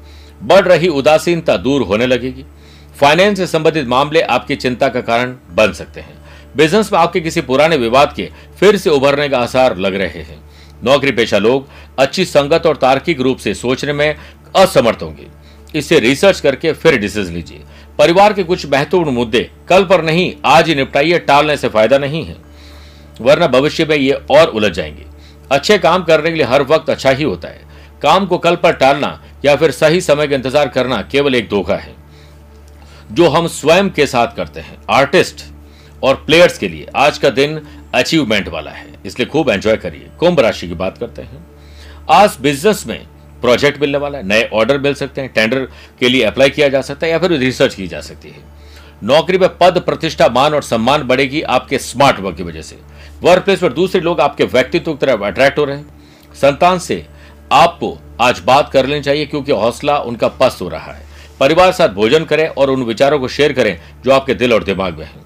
बढ़ 0.43 0.69
रही 0.69 0.89
उदासीनता 0.89 1.57
दूर 1.57 1.83
होने 1.83 2.07
लगेगी। 2.07 2.45
फाइनेंस 3.01 3.39
से 3.39 3.47
संबंधित 3.47 3.87
मामले 3.87 4.21
आपकी 4.21 4.57
चिंता 4.57 4.89
का 4.89 5.01
कारण 5.01 5.37
बन 5.51 5.73
सकते 5.73 6.01
हैं। 6.01 6.19
बिज़नेस 6.57 6.93
में 6.93 7.01
आपके 7.01 7.21
किसी 7.21 7.41
पुराने 7.41 7.77
विवाद 7.77 8.13
के 8.17 8.31
फिर 8.61 8.77
से 8.77 8.91
उभरने 8.91 9.29
का 9.29 9.39
आसार 9.39 9.77
लग 9.77 9.95
रहे 9.95 10.23
हैं। 10.23 10.43
नौकरी 10.85 11.13
पेशा 11.13 11.39
लोग 11.39 11.69
अच्छी 11.99 12.25
संगत 12.25 12.67
और 12.67 12.77
तार्किक 12.77 13.21
रूप 13.21 13.39
से 13.39 13.55
सोचने 13.55 13.93
में 13.93 14.17
असमर्थ 14.57 15.03
होंगे। 15.03 15.27
इसे 15.75 15.99
रिसर्च 16.01 16.41
करके 16.41 16.73
फिर 16.73 16.97
डिसीज़न 16.97 17.35
लीजिए। 17.35 17.61
परिवार 17.99 18.33
के 18.33 18.43
कुछ 18.43 18.67
महत्वपूर्ण 18.67 19.11
मुद्दे 19.11 19.51
कल 19.69 19.85
पर 19.85 20.03
नहीं, 20.05 20.33
आज 20.45 20.69
ही 20.69 20.75
निपटाइए, 20.75 21.19
टालने 21.19 21.57
से 21.57 21.69
फ़ायदा 21.69 21.99
नहीं 21.99 22.25
है। 22.25 22.37
वरना 23.21 23.47
भविष्य 23.47 23.85
में 23.85 23.97
ये 23.97 24.13
और 24.31 24.49
उलझ 24.49 24.73
जाएँगे। 24.73 25.07
अच्छे 25.53 25.79
काम 25.79 26.05
करने 26.05 26.31
के 26.31 26.37
लिए 26.37 26.47
हर 26.47 26.63
वक्त 26.63 26.91
अच्छा 26.91 27.11
ही 27.11 27.25
होता 27.25 27.49
है। 27.49 27.61
काम 28.03 28.27
को 28.27 28.39
कल 28.39 28.57
पर 28.57 28.73
टालना 28.73 29.23
या 29.45 29.57
फिर 29.57 29.71
सही 29.71 30.01
समय 30.01 30.27
का 30.27 30.37
इंतज़ार 30.37 30.69
करना 30.69 31.03
केवल 31.03 31.35
एक 31.35 31.49
धोखा 31.49 31.77
है। 31.77 31.95
जो 33.13 33.29
हम 33.29 33.47
स्वयं 33.47 33.91
के 33.91 34.07
साथ 34.07 34.37
करते 34.37 34.61
हैं 34.61 34.79
आर्टिस्ट 34.91 35.45
और 36.03 36.15
प्लेयर्स 36.15 36.59
के 36.59 36.69
लिए, 36.69 36.87
आज 36.97 37.19
का 37.19 37.31
दिन 37.31 37.61
अचीवमेंट 37.95 38.49
वाला 38.49 38.71
है। 38.71 38.87
इसलिए 39.07 39.27
खूब 39.27 39.51
एंजॉय 39.51 39.77
करिए। 39.77 40.09
कुंभ 40.19 40.41
राशि 40.41 40.69
की 40.69 40.75
बात 40.75 40.99
करते 40.99 41.23
हैं। 41.23 41.47
आज 42.11 42.37
बिज़नेस 42.41 42.87
में 42.87 43.07
प्रोजेक्ट 43.43 43.81
मिलने 43.81 43.99
वाला 43.99 44.19
है, 44.19 44.27
नए 44.27 44.49
ऑर्डर 44.53 44.79
मिल 44.79 44.95
सकते 44.95 45.21
हैं, 45.21 45.33
टेंडर 45.35 45.69
के 46.01 46.09
लिए 46.09 46.23
अप्लाई 46.25 46.51
किया 46.51 46.69
जा 46.69 46.81
सकता 46.81 47.07
है 47.07 47.13
या 47.13 47.19
फिर 47.19 47.33
रिसर्च 47.33 47.75
की 47.75 47.87
जा 47.89 48.01
सकती 48.01 48.29
है। 48.29 48.51
नौकरी 49.05 49.39
में 49.39 49.49
पद, 49.59 49.79
प्रतिष्ठा, 49.79 50.29
मान 50.29 50.55
और 50.55 50.63
सम्मान 50.63 51.03
बढ़ेगी 51.03 51.43
आपके 51.43 51.79
स्मार्ट 51.79 52.21
वर्क 52.21 52.37
की 52.37 52.43
वजह 52.43 52.63
से। 52.63 52.79
वर्क 53.23 53.45
प्लेस 53.45 53.59
पर 53.59 53.73
दूसरे 53.73 54.01
लोग 54.01 54.21
आपके 54.21 54.45
व्यक्तित्व 54.45 54.93
की 54.93 55.07
तरफ़ 55.07 55.23
अट्रैक्ट 55.23 55.59
हो 55.59 55.65
रहे 55.65 55.77
हैं। 55.77 56.35
संतान 56.35 56.79
से 56.79 57.05
आपको 57.53 57.99
आज 58.21 58.41
बात 58.41 58.71
कर 58.73 58.87
लेनी 58.87 59.03
चाहिए 59.03 59.27
क्योंकि 59.27 59.53
हौसला 59.53 59.99
उनका 59.99 60.29
पस्त 60.41 60.63
हो 60.63 60.69
रहा 60.69 60.93
है। 60.93 61.07
परिवार 61.41 61.73
साथ 61.73 61.89
भोजन 61.89 62.25
करें 62.25 62.47
और 62.49 62.71
उन 62.71 62.83
विचारों 62.83 63.19
को 63.19 63.29
शेयर 63.29 63.53
करें 63.53 63.79
जो 64.05 64.11
आपके 64.11 64.35
दिल 64.35 64.53
और 64.53 64.65
दिमाग 64.65 64.99
में 64.99 65.05
हैं। 65.05 65.21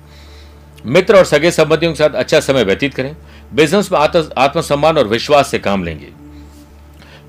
मित्र 0.86 1.16
और 1.16 1.24
सगे 1.24 1.50
संबंधियों 1.50 1.92
के 1.92 1.98
साथ 1.98 2.14
अच्छा 2.14 2.40
समय 2.40 2.64
व्यतीत 2.64 2.94
करें। 2.94 3.14
बिज़नेस 3.54 3.92
में 3.92 3.98
आत्मसम्मान 4.38 4.98
और 4.98 5.08
विश्वास 5.08 5.50
से 5.50 5.58
काम 5.58 5.84
लेंगे। 5.84 6.08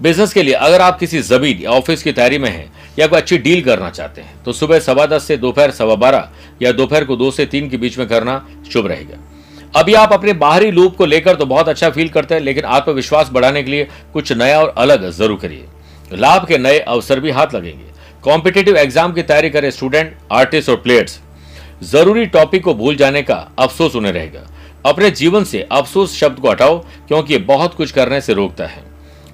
बिज़नेस 0.02 0.34
के 0.34 0.44
लिए 0.44 0.54
अगर 0.56 0.82
आप 0.82 1.00
किसी 1.00 1.20
ज़मीन 1.22 1.62
या 1.62 1.72
ऑफ़िस 1.72 2.04
की 2.04 2.12
तैयारी 2.12 2.38
में 2.38 2.50
हैं 2.50 2.72
या 3.00 3.08
कोई 3.08 3.20
अच्छी 3.20 3.38
डील 3.38 3.62
करना 3.64 3.90
चाहते 3.90 4.22
हैं 4.22 4.44
तो 4.44 4.54
सुबह 4.54 4.80
सवा 4.80 5.06
दस 5.06 5.24
से 5.24 5.38
दोपहर 5.38 5.72
सवा 5.72 5.96
बारह 5.96 6.30
या 6.62 6.72
दोपहर 6.72 7.06
को 7.06 7.16
दो 7.16 7.30
से 7.32 7.46
तीन 7.46 7.70
के 7.70 7.78
बीच 7.78 7.98
में 7.98 8.08
करना 8.08 8.46
शुभ 8.72 8.88
रहेगा। 8.88 9.18
अभी 9.76 9.94
आप 9.94 10.14
अपने 10.14 10.34
बाहरी 10.36 10.72
लूप 10.72 10.96
को 10.96 11.06
लेकर 11.06 11.36
तो 11.36 11.46
बहुत 11.46 11.70
अच्छा 11.70 11.90
फील 11.90 12.10
करते 12.10 12.36
हैं, 12.36 12.42
लेकिन 12.42 12.66
आत्मविश्वास 12.66 13.30
बढ़ाने 13.30 13.64
के 13.64 13.72
लिए 13.72 13.88
कुछ 14.14 14.32
नया 14.34 14.60
और 14.60 14.74
अलग 14.78 15.10
ज़रूर 15.12 15.38
करिए। 15.38 15.66
लाभ 16.14 16.46
के 16.48 16.58
नए 16.58 16.80
अवसर 16.80 17.20
भी 17.20 17.32
हाथ 17.32 17.56
लगेंगे। 17.56 17.86
कॉम्पिटेटिव 18.24 18.78
एग्ज़ाम 18.78 19.14
की 19.14 19.22
तैयारी 19.24 19.50
करें 19.50 19.70
स्टूडेंट 19.72 20.16
आर्टिस्ट 20.32 20.70
और 20.70 20.76
प्लेयर्स 20.78 21.20
ज़रूरी 21.86 22.26
टॉपिक 22.28 22.64
को 22.64 22.74
भूल 22.74 22.96
जाने 22.96 23.22
का 23.24 23.36
अफसोस 23.60 23.96
उन्हें 23.96 24.14
रहेगा। 24.14 24.48
अपने 24.86 25.10
जीवन 25.12 25.44
से 25.44 25.68
अफसोस 25.72 26.16
शब्द 26.16 26.40
को 26.40 26.50
हटाओ, 26.50 26.78
क्योंकि 27.08 27.34
ये 27.34 27.40
बहुत 27.42 27.74
कुछ 27.74 27.92
करने 27.92 28.22
से 28.22 28.34
रोकता 28.34 28.66
है। 28.66 28.84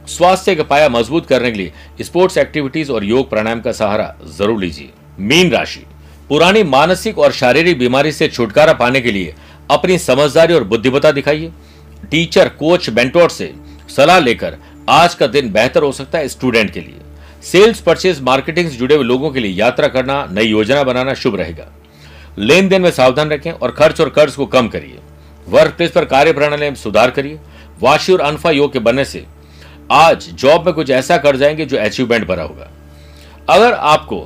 स्वास्थ्य 0.07 0.55
का 0.55 0.63
पाया 0.63 0.89
मज़बूत 0.89 1.25
करने 1.25 1.51
के 1.51 1.57
लिए 1.57 2.03
स्पोर्ट्स 2.03 2.37
एक्टिविटीज़ 2.37 2.91
और 2.91 3.03
योग 3.03 3.29
प्राणायाम 3.29 3.61
का 3.61 3.71
सहारा 3.71 4.13
ज़रूर 4.37 4.59
लीजिए। 4.59 4.89
मीन 5.19 5.51
राशि। 5.51 5.85
पुरानी 6.29 6.63
मानसिक 6.63 7.19
और 7.19 7.31
शारीरिक 7.31 7.77
बीमारी 7.79 8.11
से 8.11 8.27
छुटकारा 8.27 8.73
पाने 8.73 9.01
के 9.01 9.11
लिए 9.11 9.33
अपनी 9.71 9.97
समझदारी 9.99 10.53
और 10.53 10.63
बुद्धिमता 10.63 11.11
दिखाइए। 11.11 11.51
टीचर, 12.11 12.49
कोच 12.49 12.89
बेंटोर 12.89 13.29
से 13.29 13.53
सलाह 13.89 14.19
लेकर 14.19 14.57
आज 14.89 15.15
का 15.15 15.27
दिन 15.27 15.51
बेहतर 15.51 15.83
हो 15.83 15.91
सकता 15.91 16.17
है 16.17 16.27
स्टूडेंट 16.27 16.71
के 16.71 16.79
लिए। 16.79 16.99
सेल्स 17.43 17.79
परचेज 17.81 18.21
मार्केटिंग 18.21 18.69
से 18.69 18.77
जुड़े 18.77 18.95
हुए 18.95 19.03
लोगों 19.03 19.29
के 19.31 19.39
लिए 19.39 19.51
यात्रा 19.51 19.87
करना, 19.87 20.25
नई 20.31 20.45
योजना 20.45 20.83
बनाना 20.83 21.13
शुभ 21.13 21.35
रहेगा। 21.35 21.71
लेन 22.37 22.67
देन 22.69 22.81
में 22.81 22.91
सावधान 22.91 23.29
रखें 23.29 23.51
और 23.51 23.71
खर्च 23.71 24.01
और 24.01 24.09
कर्ज 24.09 24.35
को 24.35 24.45
कम 24.45 24.67
करिए। 24.67 24.99
वर्क 25.47 25.73
प्लेस 25.77 25.91
पर 25.91 26.05
कार्य 26.05 26.33
प्रणाली 26.33 26.69
में 26.69 26.75
सुधार 26.75 27.11
करिए। 27.11 27.39
वाशी 27.81 28.13
और 28.13 28.21
अनफा 28.21 28.51
योग 28.51 28.71
के 28.73 28.79
बनने 28.79 29.05
से 29.05 29.23
आज 29.91 30.29
जॉब 30.31 30.65
में 30.65 30.73
कुछ 30.75 30.89
ऐसा 30.91 31.17
कर 31.17 31.37
जाएँगे 31.37 31.65
जो 31.65 31.77
अचीवमेंट 31.77 32.27
भरा 32.27 32.43
होगा। 32.43 32.69
अगर 33.49 33.73
आपको 33.73 34.19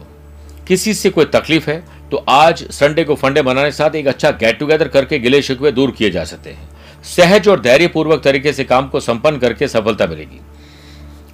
किसी 0.67 0.93
से 0.93 1.09
कोई 1.09 1.25
तकलीफ़ 1.25 1.69
है 1.69 1.83
तो 2.11 2.17
आज 2.29 2.63
संडे 2.71 3.03
को 3.03 3.15
फंडे 3.15 3.41
बनाने 3.41 3.67
के 3.67 3.71
साथ 3.71 3.95
एक 3.95 4.07
अच्छा 4.07 4.31
गेट 4.33 4.59
टुगेदर 4.59 4.87
करके 4.87 5.19
गिले 5.19 5.41
शिकवे 5.41 5.71
दूर 5.71 5.91
किए 5.91 6.09
जा 6.11 6.23
सकते 6.23 6.49
हैं। 6.49 7.03
सहज 7.05 7.47
और 7.47 7.59
धैर्यपूर्वक 7.61 8.21
तरीके 8.23 8.53
से 8.53 8.63
काम 8.63 8.87
को 8.87 8.99
संपन्न 8.99 9.37
करके 9.37 9.67
सफलता 9.67 10.05
मिलेगी। 10.07 10.39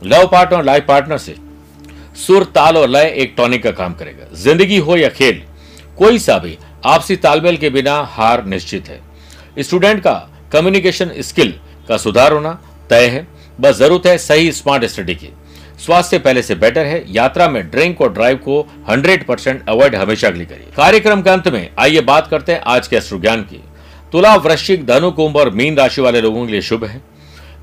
लव 0.04 0.28
पार्टनर 0.28 0.58
और 0.58 0.64
लाइफ 0.64 0.86
पार्टनर 0.88 1.18
से 1.18 1.36
सुर, 2.18 2.44
ताल 2.46 2.78
और 2.78 2.90
लय 2.90 3.14
एक 3.14 3.34
टॉनिक 3.38 3.64
का 3.64 3.72
काम 3.72 3.94
करेगा। 3.94 4.26
ज़िंदगी 4.36 4.78
हो 4.78 4.98
या 4.98 5.10
खेल, 5.10 5.42
कोई 5.98 6.20
सा 6.20 6.38
भी 6.38 6.58
आपसी 6.86 7.16
तालमेल 7.18 7.58
के 7.58 7.70
बिना 7.70 7.96
हार 8.10 8.46
निश्चित 8.46 8.88
है। 8.88 9.00
स्टूडेंट 9.60 10.00
का 10.00 10.14
कम्युनिकेशन 10.52 11.12
स्किल 11.20 11.54
का 11.90 11.98
सुधार 11.98 12.34
होना 12.34 12.60
तय 12.90 13.08
है। 13.08 13.28
बस 13.60 13.76
ज़रूरत 13.76 14.06
है 14.06 14.18
सही 14.18 14.52
स्मार्ट 14.52 14.86
स्टडी 14.86 15.16
की। 15.16 15.30
स्वास्थ्य 15.80 16.18
पहले 16.20 16.42
से 16.42 16.56
बेटर 16.56 16.86
है, 16.86 17.04
यात्रा 17.08 17.48
में 17.50 17.70
ड्रिंक 17.72 18.02
और 18.02 18.12
ड्राइव 18.14 18.38
को 18.38 18.66
100 18.90 19.24
परसेंट 19.24 19.70
अवॉइड 19.70 19.96
हमेशा 19.96 20.30
के 20.30 20.38
लिए 20.38 20.46
करिए। 20.46 20.68
कार्यक्रम 20.78 21.22
के 21.22 21.30
अंत 21.30 21.48
में 21.48 21.70
आइए 21.80 22.02
बात 22.02 22.28
करते 22.28 22.52
हैं 22.52 22.62
आज 22.68 22.88
के 22.88 22.96
अश्रु 22.96 23.20
ज्ञान 23.20 23.42
की। 23.42 23.60
तुला 24.12 24.36
वृश्चिक, 24.36 24.86
धनु 24.86 25.12
कुंभ 25.12 25.38
और 25.38 25.50
मीन 25.50 25.78
राशि 25.78 26.02
वाले 26.02 26.22
लोगों 26.22 26.46
के 26.46 26.52
लिए 26.52 26.62
शुभ 26.62 26.84
है। 26.84 27.02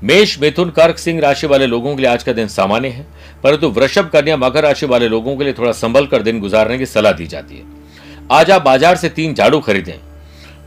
मेष, 0.03 0.39
मिथुन, 0.41 0.69
कर्क, 0.69 0.97
सिंह 0.97 1.19
राशि 1.21 1.47
वाले 1.47 1.67
लोगों 1.67 1.95
के 1.95 2.01
लिए 2.01 2.11
आज 2.11 2.23
का 2.23 2.33
दिन 2.33 2.47
सामान्य 2.47 2.89
है, 2.89 3.05
परंतु 3.43 3.69
वृषभ, 3.69 4.09
कन्या, 4.09 4.37
मकर 4.37 4.63
राशि 4.63 4.85
वाले 4.85 5.07
लोगों 5.07 5.35
के 5.37 5.43
लिए 5.43 5.53
थोड़ा 5.53 5.71
संभल 5.71 6.05
कर 6.05 6.21
दिन 6.21 6.39
गुजारने 6.39 6.77
की 6.77 6.85
सलाह 6.85 7.11
दी 7.11 7.27
जाती 7.27 7.57
है। 7.57 7.63
आज 8.31 8.51
आप 8.51 8.61
बाज़ार 8.61 8.95
से 8.95 9.09
तीन 9.09 9.33
झाड़ू 9.33 9.59
खरीदें 9.59 9.93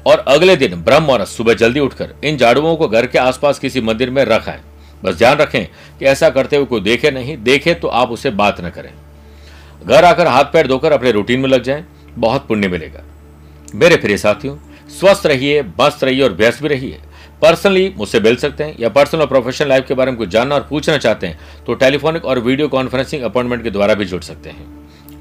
और 0.06 0.24
अगले 0.28 0.56
दिन 0.56 0.74
ब्रह्म 0.82 1.10
और 1.10 1.24
सुबह 1.24 1.54
जल्दी 1.54 1.80
उठकर 1.80 2.14
इन 2.24 2.36
झाड़ुओं 2.36 2.76
को 2.76 2.88
घर 2.88 3.06
के 3.06 3.18
आसपास 3.18 3.58
किसी 3.58 3.80
मंदिर 3.80 4.10
में 4.10 4.24
रखाएँ 4.24 4.60
बस 5.04 5.14
ध्यान 5.14 5.36
रखें 5.38 5.66
कि 5.98 6.04
ऐसा 6.04 6.30
करते 6.30 6.56
हुए 6.56 6.66
कोई 6.66 6.80
देखे 6.80 7.10
नहीं, 7.10 7.36
देखे 7.38 7.74
तो 7.74 7.88
आप 7.88 8.10
उसे 8.10 8.30
बात 8.32 8.60
न 8.60 8.70
करें। 8.70 8.92
घर 9.86 10.04
आकर 10.04 10.26
हाथ 10.26 10.44
पैर 10.44 10.66
धोकर 10.66 10.92
अपने 10.92 11.10
रूटीन 11.12 11.40
में 11.40 11.48
लग 11.48 11.62
जाएँ, 11.62 11.84
बहुत 12.18 12.46
पुण्य 12.48 12.68
मिलेगा। 12.68 13.02
मेरे 13.74 13.96
प्रिय 13.96 14.16
साथियों, 14.18 14.56
स्वस्थ 14.90 15.26
रहिए, 15.26 15.62
मस्त 15.80 16.04
रहिए 16.04 16.22
और 16.22 16.32
व्यस्त 16.32 16.62
भी 16.62 16.68
रहिए। 16.68 17.00
पर्सनली 17.42 17.92
मुझसे 17.96 18.20
मिल 18.20 18.36
सकते 18.36 18.64
हैं 18.64 18.76
या 18.80 18.88
पर्सनल 18.88 19.20
और 19.20 19.26
प्रोफेशनल 19.26 19.68
लाइफ 19.68 19.86
के 19.88 19.94
बारे 19.94 20.10
में 20.10 20.18
कुछ 20.18 20.28
जानना 20.28 20.54
और 20.54 20.66
पूछना 20.70 20.96
चाहते 20.98 21.26
हैं 21.26 21.64
तो 21.66 21.74
टेलीफोनिक 21.74 22.24
और 22.24 22.38
वीडियो 22.38 22.68
कॉन्फ्रेंसिंग 22.68 23.22
अपॉइंटमेंट 23.22 23.62
के 23.62 23.70
द्वारा 23.70 23.94
भी 23.94 24.04
जुड़ 24.04 24.22
सकते 24.22 24.50
हैं। 24.50 24.66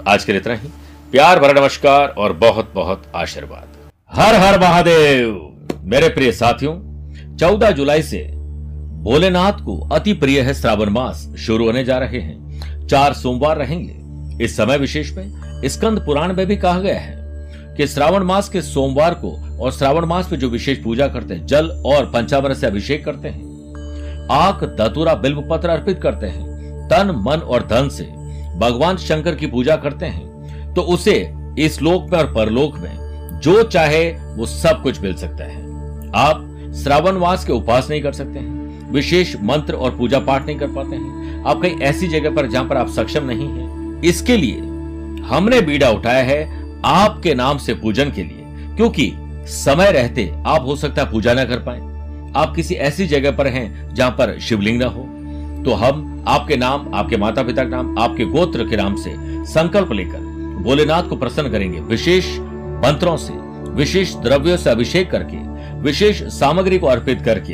आज 0.07 0.25
के 0.25 0.31
लिए 0.31 0.41
इतना 0.41 0.53
ही। 0.53 0.69
प्यार 1.11 1.39
भरा 1.39 1.53
नमस्कार 1.53 2.07
और 2.09 2.33
बहुत 2.35 2.71
बहुत 2.75 3.11
आशीर्वाद। 3.15 3.91
हर 4.11 4.35
हर 4.35 4.59
महादेव। 4.59 5.79
मेरे 5.83 6.09
प्रिय 6.09 6.31
साथियों, 6.31 6.75
चौदह 7.37 7.71
जुलाई 7.71 8.01
से 8.03 8.19
भोलेनाथ 9.03 9.53
को 9.53 9.77
अति 9.91 10.13
प्रिय 10.13 10.41
है 10.41 10.53
श्रावण 10.53 10.89
मास। 10.89 11.35
शुरू 11.39 11.65
होने 11.65 11.83
जा 11.83 11.97
रहे 11.97 12.19
हैं। 12.19 12.87
चार 12.87 13.13
सोमवार 13.13 13.57
रहेंगे। 13.57 14.43
इस 14.43 14.55
समय 14.57 14.77
विशेष 14.77 15.11
में 15.11 15.61
स्कंद 15.65 15.99
पुराण 15.99 16.33
में 16.33 16.45
भी 16.45 16.57
कहा 16.57 16.79
गया 16.79 16.99
है 16.99 17.15
कि 17.77 17.87
श्रावण 17.87 18.23
मास 18.23 18.49
के 18.49 18.61
सोमवार 18.61 19.13
को 19.13 19.59
और 19.59 19.71
श्रावण 19.71 20.05
मास 20.05 20.31
में 20.31 20.39
जो 20.39 20.49
विशेष 20.49 20.77
पूजा 20.83 21.07
करते 21.07 21.33
हैं, 21.33 21.45
जल 21.45 21.69
और 21.85 22.05
पंचामृत 22.05 22.57
से 22.57 22.67
अभिषेक 22.67 23.05
करते 23.05 23.27
हैं, 23.27 24.27
आक 24.31 24.63
दतुरा 24.79 25.13
बिल्व 25.15 25.41
पत्र 25.41 25.69
अर्पित 25.69 25.99
करते 26.03 26.27
हैं, 26.27 26.87
तन, 26.87 27.23
मन 27.27 27.37
और 27.37 27.67
धन 27.67 27.89
से 27.89 28.03
भगवान 28.59 28.97
शंकर 28.97 29.35
की 29.35 29.47
पूजा 29.47 29.75
करते 29.75 30.05
हैं 30.05 30.73
तो 30.73 30.81
उसे 30.81 31.33
इस 31.59 31.81
लोक 31.81 32.09
में 32.11 32.19
और 32.19 32.33
परलोक 32.33 32.77
में 32.77 33.39
जो 33.43 33.63
चाहे 33.63 34.09
वो 34.11 34.45
सब 34.45 34.81
कुछ 34.83 35.01
मिल 35.01 35.13
सकता 35.13 35.43
है। 35.43 35.61
आप 36.15 36.49
श्रावण 36.83 37.11
मास 37.11 37.45
के 37.45 37.53
उपवास 37.53 37.89
नहीं 37.89 38.01
कर 38.01 38.13
सकते 38.13 38.39
हैं। 38.39 38.62
विशेष 38.93 39.35
मंत्र 39.41 39.73
और 39.75 39.95
पूजा 39.97 40.19
पाठ 40.19 40.45
नहीं 40.45 40.57
कर 40.57 40.67
पाते 40.67 40.95
हैं। 40.95 41.43
आप 41.43 41.61
कहीं 41.61 41.79
ऐसी 41.81 42.07
जगह 42.07 42.35
पर 42.35 42.47
जहाँ 42.47 42.65
पर 42.65 42.77
आप 42.77 42.89
सक्षम 42.89 43.23
नहीं 43.25 43.47
है, 43.47 44.01
इसके 44.01 44.37
लिए 44.37 44.59
हमने 45.25 45.61
बीड़ा 45.61 45.89
उठाया 45.89 46.23
है 46.23 46.41
आपके 46.85 47.33
नाम 47.35 47.57
से 47.57 47.73
पूजन 47.75 48.11
के 48.11 48.23
लिए, 48.23 48.75
क्योंकि 48.75 49.11
समय 49.47 49.91
रहते 49.91 50.31
आप 50.47 50.65
हो 50.65 50.75
सकता 50.75 51.01
है 51.01 51.11
पूजा 51.11 51.33
ना 51.33 51.45
कर 51.45 51.59
पाए। 51.59 51.79
आप 52.35 52.53
किसी 52.55 52.75
ऐसी 52.75 53.07
जगह 53.07 53.31
पर 53.31 53.47
हैं 53.47 53.93
जहाँ 53.95 54.11
पर 54.11 54.37
शिवलिंग 54.39 54.79
ना 54.79 54.85
हो। 54.87 55.01
तो 55.65 55.73
हम 55.73 56.23
आपके 56.27 56.55
नाम, 56.57 56.93
आपके 56.93 57.17
माता 57.17 57.43
पिता 57.43 57.63
के 57.63 57.69
नाम, 57.69 57.97
आपके 57.99 58.25
गोत्र 58.27 58.67
के 58.69 58.75
नाम 58.75 58.95
से 58.95 59.15
संकल्प 59.47 59.91
लेकर 59.91 60.31
भोलेनाथ 60.63 61.09
को 61.09 61.15
प्रसन्न 61.15 61.51
करेंगे। 61.51 61.79
विशेष 61.81 62.37
मंत्रों 62.81 63.15
से, 63.17 63.33
विशेष 63.73 64.15
द्रव्यों 64.15 64.57
से 64.57 64.69
अभिषेक 64.69 65.09
करके, 65.11 65.37
विशेष 65.81 66.21
सामग्री 66.33 66.79
को 66.79 66.87
अर्पित 66.87 67.21
करके 67.21 67.53